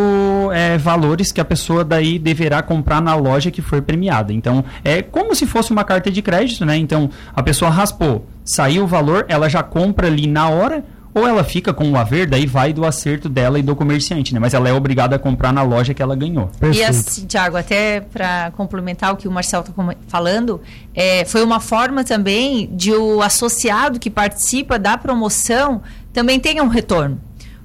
é, 0.51 0.80
valores 0.80 1.32
que 1.32 1.40
a 1.40 1.46
pessoa 1.46 1.86
daí 1.86 2.18
deverá 2.18 2.63
comprar 2.63 3.00
na 3.00 3.13
loja 3.13 3.51
que 3.51 3.62
foi 3.62 3.80
premiada. 3.80 4.34
Então, 4.34 4.66
é 4.84 5.04
como 5.04 5.36
se 5.36 5.46
fosse 5.46 5.72
uma 5.72 5.84
carta 5.84 6.10
de 6.10 6.24
crédito, 6.24 6.66
né? 6.66 6.75
Então, 6.75 7.08
a 7.36 7.44
pessoa 7.44 7.70
raspou, 7.70 8.25
saiu 8.44 8.84
o 8.84 8.88
valor, 8.88 9.25
ela 9.30 9.48
já 9.48 9.62
compra 9.62 10.08
ali 10.08 10.25
na 10.25 10.50
hora, 10.50 10.84
ou 11.13 11.28
ela 11.28 11.44
fica 11.44 11.74
com 11.74 11.92
o 11.92 11.98
haver, 11.98 12.28
daí 12.28 12.46
vai 12.46 12.72
do 12.72 12.86
acerto 12.86 13.28
dela 13.28 13.60
e 13.60 13.62
do 13.62 13.75
comerciante, 13.75 14.34
né? 14.34 14.40
Mas 14.40 14.54
ela 14.54 14.70
é 14.70 14.74
obrigada 14.74 15.16
a 15.16 15.20
comprar 15.20 15.51
na 15.51 15.62
loja 15.62 15.94
que 15.94 16.01
ela 16.01 16.16
ganhou. 16.16 16.48
Perfeito. 16.60 16.78
E 16.78 16.84
assim, 16.84 17.25
Tiago, 17.25 17.58
até 17.58 18.01
para 18.01 18.51
complementar 18.51 19.13
o 19.13 19.18
que 19.18 19.28
o 19.28 19.32
Marcel 19.32 19.62
está 19.62 19.74
falando, 20.08 20.62
é, 20.96 21.25
foi 21.25 21.44
uma 21.44 21.60
forma 21.60 22.04
também 22.04 22.70
de 22.74 22.94
o 22.94 23.22
associado 23.22 24.00
que 24.00 24.10
participa 24.10 24.80
da 24.80 24.98
promoção 24.98 25.82
também 26.13 26.40
tenha 26.40 26.63
um 26.63 26.68
retorno. 26.68 27.20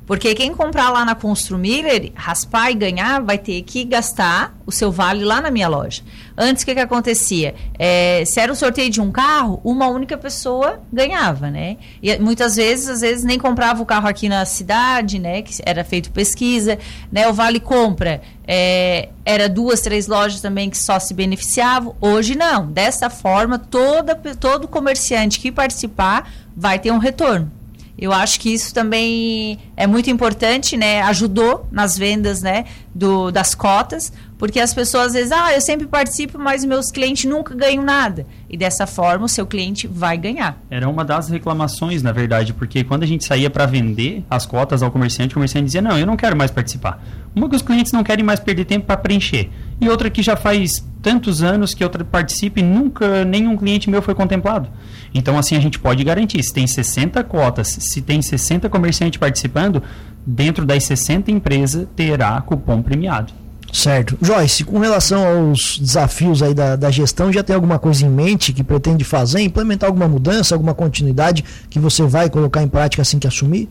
Porque 0.07 0.35
quem 0.37 0.55
comprar 0.55 0.91
lá 0.91 1.05
na 1.05 1.17
Construmiller, 1.17 2.13
raspar 2.15 2.71
e 2.71 2.75
ganhar, 2.75 3.21
vai 3.21 3.37
ter 3.37 3.61
que 3.63 3.85
gastar 3.85 4.57
o 4.65 4.71
seu 4.71 4.93
vale 4.93 5.25
lá 5.25 5.41
na 5.41 5.51
minha 5.51 5.67
loja. 5.67 6.03
Antes, 6.39 6.63
o 6.63 6.67
que, 6.67 6.75
que 6.75 6.81
acontecia? 6.81 7.55
É, 7.77 8.23
se 8.25 8.39
era 8.39 8.53
o 8.53 8.55
sorteio 8.55 8.89
de 8.89 9.01
um 9.01 9.11
carro, 9.11 9.61
uma 9.65 9.89
única 9.89 10.17
pessoa 10.17 10.81
ganhava, 10.93 11.51
né? 11.51 11.77
E 12.01 12.17
muitas 12.19 12.55
vezes, 12.55 12.89
às 12.89 13.01
vezes, 13.01 13.25
nem 13.25 13.39
comprava 13.39 13.83
o 13.83 13.87
carro 13.87 14.07
aqui 14.07 14.29
na 14.29 14.45
cidade, 14.45 15.19
né? 15.19 15.43
Que 15.43 15.61
era 15.65 15.83
feito 15.83 16.13
pesquisa, 16.13 16.79
né? 17.11 17.27
O 17.27 17.33
vale 17.33 17.59
compra 17.59 18.21
é, 18.47 19.09
era 19.25 19.49
duas, 19.49 19.81
três 19.81 20.07
lojas 20.07 20.41
também 20.41 20.71
que 20.71 20.79
só 20.79 21.01
se 21.01 21.13
beneficiavam. 21.15 21.97
Hoje 22.01 22.37
não. 22.37 22.71
Dessa 22.71 23.11
forma, 23.11 23.59
toda, 23.59 24.15
todo 24.39 24.69
comerciante 24.69 25.41
que 25.41 25.51
participar 25.51 26.31
vai 26.57 26.79
ter 26.79 26.93
um 26.93 26.99
retorno. 26.99 27.51
Eu 27.99 28.12
acho 28.12 28.38
que 28.41 28.53
isso 28.53 28.75
também 28.75 29.59
é 29.76 29.87
muito 29.87 30.11
importante, 30.11 30.76
né? 30.76 31.00
Ajudou 31.03 31.67
nas 31.73 31.97
vendas, 31.97 32.43
né? 32.43 32.67
Do, 32.97 33.31
das 33.31 33.55
cotas, 33.55 34.11
porque 34.38 34.59
as 34.59 34.73
pessoas 34.73 35.09
às 35.09 35.12
vezes, 35.12 35.33
ah, 35.33 35.53
eu 35.53 35.61
sempre 35.61 35.87
participo, 35.87 36.38
mas 36.38 36.65
meus 36.65 36.91
clientes 36.91 37.29
nunca 37.31 37.55
ganham 37.55 37.85
nada. 37.85 38.26
E 38.49 38.57
dessa 38.57 38.87
forma 38.87 39.26
o 39.26 39.29
seu 39.29 39.47
cliente 39.47 39.87
vai 39.87 40.17
ganhar. 40.17 40.59
Era 40.71 40.88
uma 40.88 41.05
das 41.05 41.29
reclamações, 41.29 42.03
na 42.03 42.11
verdade, 42.11 42.55
porque 42.55 42.83
quando 42.85 43.03
a 43.03 43.07
gente 43.07 43.23
saía 43.23 43.50
para 43.50 43.67
vender 43.67 44.25
as 44.31 44.47
cotas 44.47 44.83
ao 44.83 44.91
comerciante, 44.91 45.33
o 45.33 45.35
comerciante 45.35 45.67
dizia: 45.67 45.83
"Não, 45.83 45.99
eu 45.99 46.07
não 46.07 46.17
quero 46.17 46.35
mais 46.35 46.50
participar". 46.50 47.03
Uma 47.35 47.50
que 47.50 47.56
os 47.56 47.61
clientes 47.61 47.93
não 47.93 48.02
querem 48.02 48.25
mais 48.25 48.41
perder 48.41 48.65
tempo 48.65 48.87
para 48.87 48.97
preencher, 48.97 49.50
e 49.78 49.91
outra 49.91 50.09
que 50.09 50.23
já 50.23 50.37
faz 50.37 50.82
tantos 51.02 51.43
anos 51.43 51.73
que 51.73 51.85
eu 51.85 51.91
participo 51.91 52.59
e 52.59 52.63
nunca 52.63 53.25
nenhum 53.25 53.56
cliente 53.56 53.89
meu 53.89 54.02
foi 54.02 54.15
contemplado. 54.15 54.69
Então 55.15 55.39
assim 55.39 55.54
a 55.54 55.61
gente 55.61 55.78
pode 55.78 56.02
garantir, 56.02 56.43
se 56.43 56.52
tem 56.52 56.67
60 56.67 57.23
cotas, 57.23 57.69
se 57.69 58.02
tem 58.02 58.21
60 58.21 58.69
comerciantes 58.69 59.19
participando, 59.19 59.82
dentro 60.26 60.65
das 60.67 60.84
60 60.84 61.30
empresas 61.30 61.86
terá 61.95 62.41
cupom 62.41 62.82
premiado. 62.82 63.32
Certo. 63.73 64.17
Joyce, 64.23 64.65
com 64.65 64.78
relação 64.78 65.26
aos 65.26 65.78
desafios 65.78 66.43
aí 66.43 66.54
da, 66.54 66.76
da 66.76 66.91
gestão, 66.91 67.32
já 67.32 67.43
tem 67.43 67.54
alguma 67.54 67.78
coisa 67.78 68.06
em 68.06 68.08
mente 68.08 68.52
que 68.52 68.65
pretende 68.65 69.04
fazer, 69.04 69.41
implementar 69.43 69.89
alguma 69.89 70.08
mudança, 70.08 70.54
alguma 70.54 70.75
continuidade 70.75 71.45
que 71.69 71.78
você 71.78 72.02
vai 72.04 72.30
colocar 72.30 72.62
em 72.62 72.69
prática 72.69 73.02
assim 73.02 73.19
que 73.19 73.26
assumir? 73.26 73.69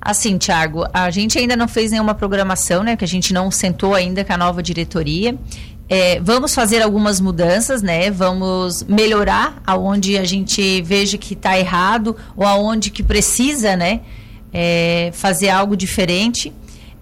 Assim, 0.00 0.36
Thiago, 0.36 0.84
a 0.92 1.10
gente 1.10 1.38
ainda 1.38 1.54
não 1.54 1.68
fez 1.68 1.92
nenhuma 1.92 2.14
programação, 2.14 2.82
né? 2.82 2.96
Que 2.96 3.04
a 3.04 3.08
gente 3.08 3.32
não 3.32 3.50
sentou 3.50 3.94
ainda 3.94 4.24
com 4.24 4.32
a 4.32 4.36
nova 4.36 4.62
diretoria. 4.62 5.36
É, 5.88 6.18
vamos 6.20 6.54
fazer 6.54 6.80
algumas 6.80 7.20
mudanças, 7.20 7.82
né? 7.82 8.10
Vamos 8.10 8.82
melhorar 8.84 9.62
aonde 9.66 10.16
a 10.16 10.24
gente 10.24 10.80
veja 10.82 11.18
que 11.18 11.34
está 11.34 11.58
errado 11.58 12.16
ou 12.36 12.46
aonde 12.46 12.90
que 12.90 13.02
precisa, 13.02 13.76
né? 13.76 14.00
É, 14.52 15.10
fazer 15.14 15.48
algo 15.48 15.76
diferente. 15.76 16.52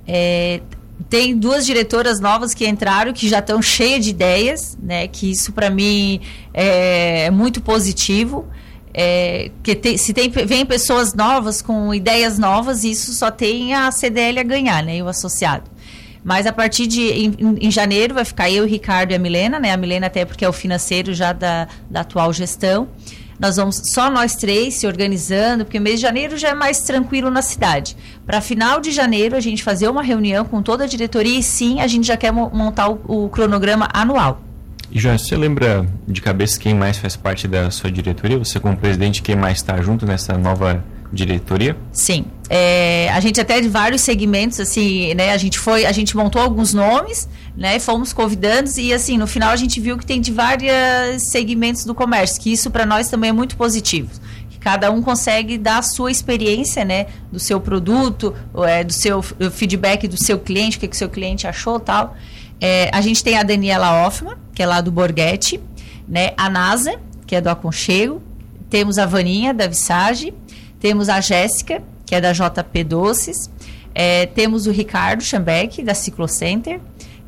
É, 0.06 0.60
tem 1.08 1.36
duas 1.36 1.66
diretoras 1.66 2.20
novas 2.20 2.54
que 2.54 2.66
entraram 2.66 3.12
que 3.12 3.28
já 3.28 3.38
estão 3.38 3.60
cheias 3.60 4.04
de 4.04 4.10
ideias, 4.10 4.78
né? 4.80 5.08
Que 5.08 5.30
isso 5.30 5.52
para 5.52 5.70
mim 5.70 6.20
é 6.52 7.30
muito 7.30 7.60
positivo. 7.60 8.46
É, 8.92 9.52
que 9.62 9.76
tem, 9.76 9.96
se 9.96 10.12
tem, 10.12 10.28
vem 10.28 10.66
pessoas 10.66 11.14
novas 11.14 11.62
com 11.62 11.94
ideias 11.94 12.38
novas, 12.38 12.82
isso 12.82 13.12
só 13.12 13.30
tem 13.30 13.72
a 13.72 13.90
CDL 13.92 14.40
a 14.40 14.42
ganhar, 14.42 14.82
né? 14.82 14.96
E 14.96 15.02
o 15.02 15.08
associado. 15.08 15.70
Mas 16.22 16.46
a 16.46 16.52
partir 16.52 16.86
de 16.86 17.00
em, 17.00 17.34
em, 17.60 17.70
janeiro 17.70 18.14
vai 18.14 18.24
ficar 18.24 18.50
eu, 18.50 18.64
o 18.64 18.66
Ricardo 18.66 19.12
e 19.12 19.14
a 19.14 19.18
Milena, 19.18 19.58
né? 19.58 19.72
A 19.72 19.76
Milena 19.76 20.06
até 20.06 20.24
porque 20.24 20.44
é 20.44 20.48
o 20.48 20.52
financeiro 20.52 21.14
já 21.14 21.32
da, 21.32 21.66
da 21.88 22.00
atual 22.00 22.32
gestão. 22.32 22.88
Nós 23.40 23.56
vamos 23.56 23.80
só 23.84 24.10
nós 24.10 24.36
três 24.36 24.74
se 24.74 24.86
organizando, 24.86 25.64
porque 25.64 25.80
mês 25.80 25.96
de 25.96 26.02
janeiro 26.02 26.36
já 26.36 26.50
é 26.50 26.54
mais 26.54 26.82
tranquilo 26.82 27.30
na 27.30 27.40
cidade. 27.40 27.96
Para 28.26 28.38
final 28.42 28.80
de 28.80 28.92
janeiro 28.92 29.34
a 29.34 29.40
gente 29.40 29.64
fazer 29.64 29.88
uma 29.88 30.02
reunião 30.02 30.44
com 30.44 30.62
toda 30.62 30.84
a 30.84 30.86
diretoria 30.86 31.38
e 31.38 31.42
sim 31.42 31.80
a 31.80 31.86
gente 31.86 32.06
já 32.06 32.18
quer 32.18 32.30
montar 32.32 32.90
o, 32.90 33.00
o 33.06 33.28
cronograma 33.30 33.88
anual. 33.94 34.42
E 34.92 34.98
João, 34.98 35.16
você 35.16 35.34
lembra 35.36 35.86
de 36.06 36.20
cabeça 36.20 36.60
quem 36.60 36.74
mais 36.74 36.98
faz 36.98 37.16
parte 37.16 37.48
da 37.48 37.70
sua 37.70 37.90
diretoria? 37.90 38.36
Você 38.36 38.60
como 38.60 38.76
presidente, 38.76 39.22
quem 39.22 39.36
mais 39.36 39.58
está 39.58 39.80
junto 39.80 40.04
nessa 40.04 40.36
nova? 40.36 40.84
Sim. 41.92 42.24
É, 42.48 43.10
a 43.12 43.20
gente 43.20 43.40
até 43.40 43.60
de 43.60 43.68
vários 43.68 44.00
segmentos, 44.02 44.58
assim, 44.60 45.14
né? 45.14 45.32
A 45.32 45.36
gente 45.36 45.58
foi, 45.58 45.84
a 45.84 45.92
gente 45.92 46.16
montou 46.16 46.40
alguns 46.40 46.72
nomes, 46.72 47.28
né? 47.56 47.78
Fomos 47.78 48.12
convidando 48.12 48.70
e 48.78 48.92
assim, 48.92 49.18
no 49.18 49.26
final 49.26 49.50
a 49.50 49.56
gente 49.56 49.80
viu 49.80 49.96
que 49.96 50.06
tem 50.06 50.20
de 50.20 50.32
vários 50.32 51.30
segmentos 51.30 51.84
do 51.84 51.94
comércio, 51.94 52.40
que 52.40 52.52
isso 52.52 52.70
para 52.70 52.86
nós 52.86 53.08
também 53.08 53.30
é 53.30 53.32
muito 53.32 53.56
positivo. 53.56 54.10
Cada 54.60 54.90
um 54.90 55.00
consegue 55.00 55.56
dar 55.56 55.78
a 55.78 55.82
sua 55.82 56.10
experiência, 56.10 56.84
né? 56.84 57.06
Do 57.32 57.38
seu 57.38 57.60
produto, 57.60 58.34
é, 58.66 58.84
do 58.84 58.92
seu 58.92 59.22
feedback 59.22 60.06
do 60.06 60.22
seu 60.22 60.38
cliente, 60.38 60.76
o 60.76 60.80
que, 60.80 60.88
que 60.88 60.94
o 60.94 60.98
seu 60.98 61.08
cliente 61.08 61.46
achou 61.46 61.80
tal. 61.80 62.14
É, 62.60 62.90
a 62.92 63.00
gente 63.00 63.24
tem 63.24 63.38
a 63.38 63.42
Daniela 63.42 64.06
Hoffman, 64.06 64.36
que 64.54 64.62
é 64.62 64.66
lá 64.66 64.80
do 64.82 64.92
Borghetti, 64.92 65.60
né? 66.06 66.32
A 66.36 66.50
NASA, 66.50 67.00
que 67.26 67.34
é 67.34 67.40
do 67.40 67.48
Aconchego. 67.48 68.22
Temos 68.68 68.98
a 68.98 69.06
Vaninha, 69.06 69.54
da 69.54 69.66
Visage 69.66 70.34
temos 70.80 71.10
a 71.10 71.20
Jéssica, 71.20 71.82
que 72.06 72.14
é 72.14 72.20
da 72.20 72.32
JP 72.32 72.84
Doces. 72.84 73.50
É, 73.94 74.26
temos 74.26 74.66
o 74.66 74.70
Ricardo 74.70 75.22
Schambeck, 75.22 75.82
da 75.82 75.94
Ciclocenter. 75.94 76.80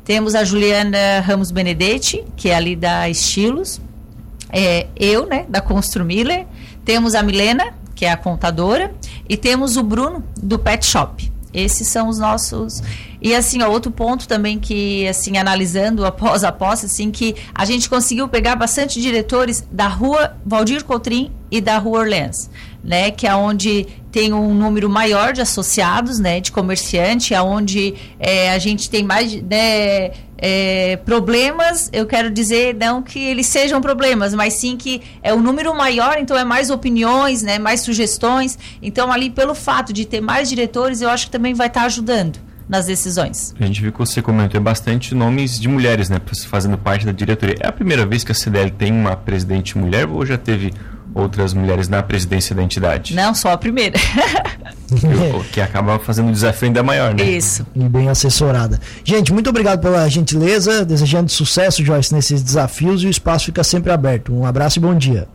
Temos 0.03 0.35
a 0.35 0.43
Juliana 0.43 1.21
Ramos 1.21 1.51
Benedetti, 1.51 2.23
que 2.35 2.49
é 2.49 2.55
ali 2.55 2.75
da 2.75 3.07
Estilos. 3.07 3.79
É, 4.51 4.87
eu, 4.95 5.27
né, 5.27 5.45
da 5.47 5.61
Construmiller. 5.61 6.47
Temos 6.83 7.15
a 7.15 7.23
Milena, 7.23 7.73
que 7.95 8.05
é 8.05 8.11
a 8.11 8.17
contadora. 8.17 8.93
E 9.29 9.37
temos 9.37 9.77
o 9.77 9.83
Bruno, 9.83 10.23
do 10.41 10.57
Pet 10.57 10.83
Shop. 10.85 11.31
Esses 11.53 11.87
são 11.87 12.09
os 12.09 12.17
nossos. 12.17 12.81
E 13.21 13.35
assim, 13.35 13.61
ó, 13.61 13.69
outro 13.69 13.91
ponto 13.91 14.27
também 14.27 14.57
que, 14.57 15.07
assim, 15.07 15.37
analisando 15.37 16.03
após 16.07 16.43
a 16.43 16.51
posse, 16.51 16.87
assim, 16.87 17.11
que 17.11 17.35
a 17.53 17.63
gente 17.65 17.87
conseguiu 17.87 18.27
pegar 18.27 18.55
bastante 18.55 18.99
diretores 18.99 19.63
da 19.71 19.87
rua 19.87 20.35
Valdir 20.43 20.83
Coutrin 20.83 21.31
e 21.51 21.61
da 21.61 21.77
rua 21.77 21.99
Orleans 21.99 22.49
né, 22.83 23.11
que 23.11 23.25
é 23.25 23.33
onde 23.33 23.87
tem 24.11 24.33
um 24.33 24.53
número 24.53 24.89
maior 24.89 25.33
de 25.33 25.41
associados, 25.41 26.19
né, 26.19 26.39
de 26.39 26.51
comerciante, 26.51 27.33
aonde 27.33 27.95
é, 28.19 28.51
a 28.51 28.59
gente 28.59 28.89
tem 28.89 29.03
mais 29.03 29.41
né, 29.41 30.11
é, 30.37 30.97
problemas. 30.97 31.89
Eu 31.93 32.05
quero 32.05 32.29
dizer 32.29 32.75
não 32.75 33.01
que 33.01 33.17
eles 33.19 33.47
sejam 33.47 33.81
problemas, 33.81 34.33
mas 34.33 34.53
sim 34.53 34.75
que 34.75 35.01
é 35.23 35.33
um 35.33 35.41
número 35.41 35.73
maior, 35.75 36.17
então 36.19 36.37
é 36.37 36.43
mais 36.43 36.69
opiniões, 36.69 37.41
né, 37.41 37.57
mais 37.57 37.81
sugestões. 37.81 38.59
Então 38.81 39.11
ali 39.11 39.29
pelo 39.29 39.55
fato 39.55 39.93
de 39.93 40.05
ter 40.05 40.21
mais 40.21 40.49
diretores, 40.49 41.01
eu 41.01 41.09
acho 41.09 41.27
que 41.27 41.31
também 41.31 41.53
vai 41.53 41.67
estar 41.67 41.83
ajudando. 41.83 42.39
nas 42.67 42.85
decisões. 42.85 43.53
A 43.59 43.65
gente 43.65 43.81
viu 43.81 43.91
que 43.91 43.99
você 43.99 44.21
comentou 44.21 44.59
bastante 44.61 45.13
nomes 45.13 45.59
de 45.59 45.67
mulheres, 45.67 46.09
né, 46.09 46.17
fazendo 46.47 46.77
parte 46.77 47.05
da 47.05 47.11
diretoria. 47.11 47.57
É 47.59 47.67
a 47.67 47.71
primeira 47.73 48.05
vez 48.05 48.23
que 48.23 48.31
a 48.31 48.35
CDL 48.35 48.71
tem 48.71 48.89
uma 48.89 49.17
presidente 49.17 49.77
mulher 49.77 50.07
ou 50.07 50.25
já 50.25 50.37
teve 50.37 50.71
outras 51.13 51.53
mulheres 51.53 51.87
na 51.87 52.01
presidência 52.01 52.55
da 52.55 52.63
entidade? 52.63 53.15
Não, 53.15 53.33
só 53.33 53.51
a 53.51 53.57
primeira. 53.57 53.97
o 55.39 55.43
que 55.45 55.61
acaba 55.61 55.99
fazendo 55.99 56.29
um 56.29 56.31
desafio 56.31 56.67
ainda 56.67 56.83
maior, 56.83 57.13
né? 57.13 57.23
Isso. 57.23 57.65
E 57.75 57.83
bem 57.83 58.09
assessorada. 58.09 58.79
Gente, 59.03 59.33
muito 59.33 59.49
obrigado 59.49 59.79
pela 59.79 60.07
gentileza, 60.09 60.85
desejando 60.85 61.29
sucesso, 61.29 61.83
Joyce, 61.83 62.13
nesses 62.13 62.41
desafios 62.41 63.03
e 63.03 63.07
o 63.07 63.09
espaço 63.09 63.45
fica 63.45 63.63
sempre 63.63 63.91
aberto. 63.91 64.33
Um 64.33 64.45
abraço 64.45 64.79
e 64.79 64.81
bom 64.81 64.95
dia. 64.95 65.27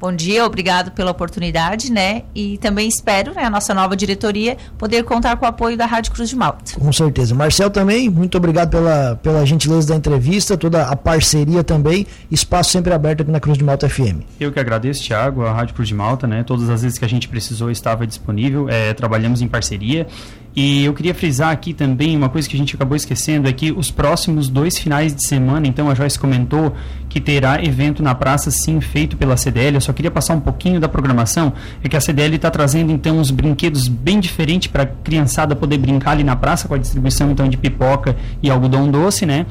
Bom 0.00 0.14
dia, 0.14 0.46
obrigado 0.46 0.92
pela 0.92 1.10
oportunidade, 1.10 1.92
né? 1.92 2.22
E 2.34 2.56
também 2.56 2.88
espero, 2.88 3.34
né, 3.34 3.44
a 3.44 3.50
nossa 3.50 3.74
nova 3.74 3.94
diretoria 3.94 4.56
poder 4.78 5.04
contar 5.04 5.36
com 5.36 5.44
o 5.44 5.48
apoio 5.48 5.76
da 5.76 5.84
Rádio 5.84 6.10
Cruz 6.12 6.30
de 6.30 6.36
Malta. 6.36 6.80
Com 6.80 6.90
certeza. 6.90 7.34
Marcel 7.34 7.68
também, 7.68 8.08
muito 8.08 8.38
obrigado 8.38 8.70
pela, 8.70 9.16
pela 9.22 9.44
gentileza 9.44 9.88
da 9.88 9.96
entrevista, 9.96 10.56
toda 10.56 10.84
a 10.84 10.96
parceria 10.96 11.62
também. 11.62 12.06
Espaço 12.30 12.70
sempre 12.70 12.94
aberto 12.94 13.20
aqui 13.20 13.30
na 13.30 13.40
Cruz 13.40 13.58
de 13.58 13.64
Malta 13.64 13.90
FM. 13.90 14.24
Eu 14.40 14.50
que 14.50 14.58
agradeço, 14.58 15.04
Thiago, 15.04 15.44
a 15.44 15.52
Rádio 15.52 15.74
Cruz 15.74 15.88
de 15.88 15.94
Malta, 15.94 16.26
né? 16.26 16.42
Todas 16.44 16.70
as 16.70 16.80
vezes 16.80 16.96
que 16.96 17.04
a 17.04 17.08
gente 17.08 17.28
precisou 17.28 17.70
estava 17.70 18.06
disponível, 18.06 18.70
é, 18.70 18.94
trabalhamos 18.94 19.42
em 19.42 19.48
parceria. 19.48 20.06
E 20.54 20.84
eu 20.84 20.92
queria 20.92 21.14
frisar 21.14 21.50
aqui 21.50 21.72
também 21.72 22.16
uma 22.16 22.28
coisa 22.28 22.48
que 22.48 22.56
a 22.56 22.58
gente 22.58 22.74
acabou 22.74 22.96
esquecendo 22.96 23.48
é 23.48 23.52
que 23.52 23.70
os 23.70 23.90
próximos 23.90 24.48
dois 24.48 24.76
finais 24.76 25.14
de 25.14 25.24
semana, 25.24 25.66
então 25.68 25.88
a 25.88 25.94
Joyce 25.94 26.18
comentou 26.18 26.74
que 27.08 27.20
terá 27.20 27.62
evento 27.62 28.02
na 28.02 28.14
praça 28.16 28.50
sim 28.50 28.80
feito 28.80 29.16
pela 29.16 29.36
CDL. 29.36 29.76
Eu 29.76 29.80
só 29.80 29.92
queria 29.92 30.10
passar 30.10 30.34
um 30.34 30.40
pouquinho 30.40 30.80
da 30.80 30.88
programação, 30.88 31.52
é 31.84 31.88
que 31.88 31.96
a 31.96 32.00
CDL 32.00 32.34
está 32.34 32.50
trazendo 32.50 32.90
então 32.90 33.18
uns 33.18 33.30
brinquedos 33.30 33.86
bem 33.86 34.18
diferentes 34.18 34.66
para 34.66 34.82
a 34.82 34.86
criançada 34.86 35.54
poder 35.54 35.78
brincar 35.78 36.12
ali 36.12 36.24
na 36.24 36.34
praça 36.34 36.66
com 36.66 36.74
a 36.74 36.78
distribuição 36.78 37.30
então 37.30 37.48
de 37.48 37.56
pipoca 37.56 38.16
e 38.42 38.50
algodão 38.50 38.90
doce, 38.90 39.24
né? 39.24 39.46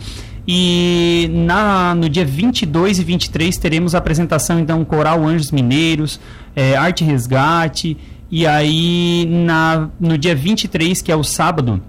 E 0.45 1.29
na, 1.31 1.93
no 1.93 2.09
dia 2.09 2.25
22 2.25 2.99
e 2.99 3.03
23 3.03 3.55
teremos 3.57 3.93
a 3.93 3.99
apresentação 3.99 4.59
então 4.59 4.83
Coral 4.83 5.25
Anjos 5.25 5.51
Mineiros, 5.51 6.19
é, 6.55 6.75
Arte 6.75 7.03
Resgate 7.03 7.95
e 8.31 8.45
aí, 8.45 9.25
na, 9.27 9.89
no 9.99 10.17
dia 10.17 10.35
23, 10.35 11.01
que 11.01 11.11
é 11.11 11.15
o 11.15 11.23
sábado, 11.23 11.81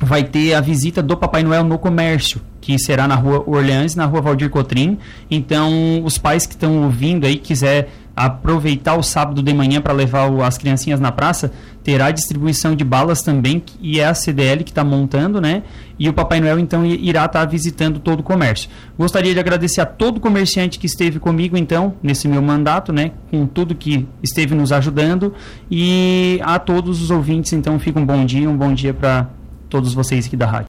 vai 0.00 0.22
ter 0.22 0.54
a 0.54 0.60
visita 0.60 1.02
do 1.02 1.16
Papai 1.16 1.42
Noel 1.42 1.64
no 1.64 1.78
comércio, 1.78 2.40
que 2.60 2.78
será 2.78 3.08
na 3.08 3.14
rua 3.14 3.42
Orleans, 3.46 3.94
na 3.94 4.04
rua 4.04 4.20
Valdir 4.20 4.50
Cotrim. 4.50 4.98
Então, 5.30 6.02
os 6.04 6.18
pais 6.18 6.46
que 6.46 6.52
estão 6.52 6.84
ouvindo 6.84 7.26
aí, 7.26 7.36
quiser 7.36 7.90
aproveitar 8.18 8.96
o 8.96 9.02
sábado 9.02 9.40
de 9.42 9.54
manhã 9.54 9.80
para 9.80 9.92
levar 9.92 10.28
o, 10.28 10.42
as 10.42 10.58
criancinhas 10.58 10.98
na 10.98 11.12
praça, 11.12 11.52
terá 11.84 12.10
distribuição 12.10 12.74
de 12.74 12.84
balas 12.84 13.22
também, 13.22 13.62
e 13.80 14.00
é 14.00 14.06
a 14.06 14.12
CDL 14.12 14.64
que 14.64 14.70
está 14.70 14.82
montando, 14.82 15.40
né? 15.40 15.62
E 15.96 16.08
o 16.08 16.12
Papai 16.12 16.40
Noel, 16.40 16.58
então, 16.58 16.84
irá 16.84 17.24
estar 17.24 17.40
tá 17.40 17.44
visitando 17.46 18.00
todo 18.00 18.20
o 18.20 18.22
comércio. 18.22 18.68
Gostaria 18.98 19.32
de 19.32 19.38
agradecer 19.38 19.80
a 19.80 19.86
todo 19.86 20.18
comerciante 20.18 20.78
que 20.78 20.86
esteve 20.86 21.20
comigo, 21.20 21.56
então, 21.56 21.94
nesse 22.02 22.26
meu 22.26 22.42
mandato, 22.42 22.92
né? 22.92 23.12
Com 23.30 23.46
tudo 23.46 23.74
que 23.74 24.06
esteve 24.20 24.54
nos 24.54 24.72
ajudando. 24.72 25.32
E 25.70 26.40
a 26.42 26.58
todos 26.58 27.00
os 27.00 27.10
ouvintes, 27.10 27.52
então, 27.52 27.78
fica 27.78 28.00
um 28.00 28.04
bom 28.04 28.24
dia, 28.24 28.50
um 28.50 28.56
bom 28.56 28.74
dia 28.74 28.92
para 28.92 29.28
todos 29.70 29.94
vocês 29.94 30.26
aqui 30.26 30.36
da 30.36 30.46
rádio. 30.46 30.66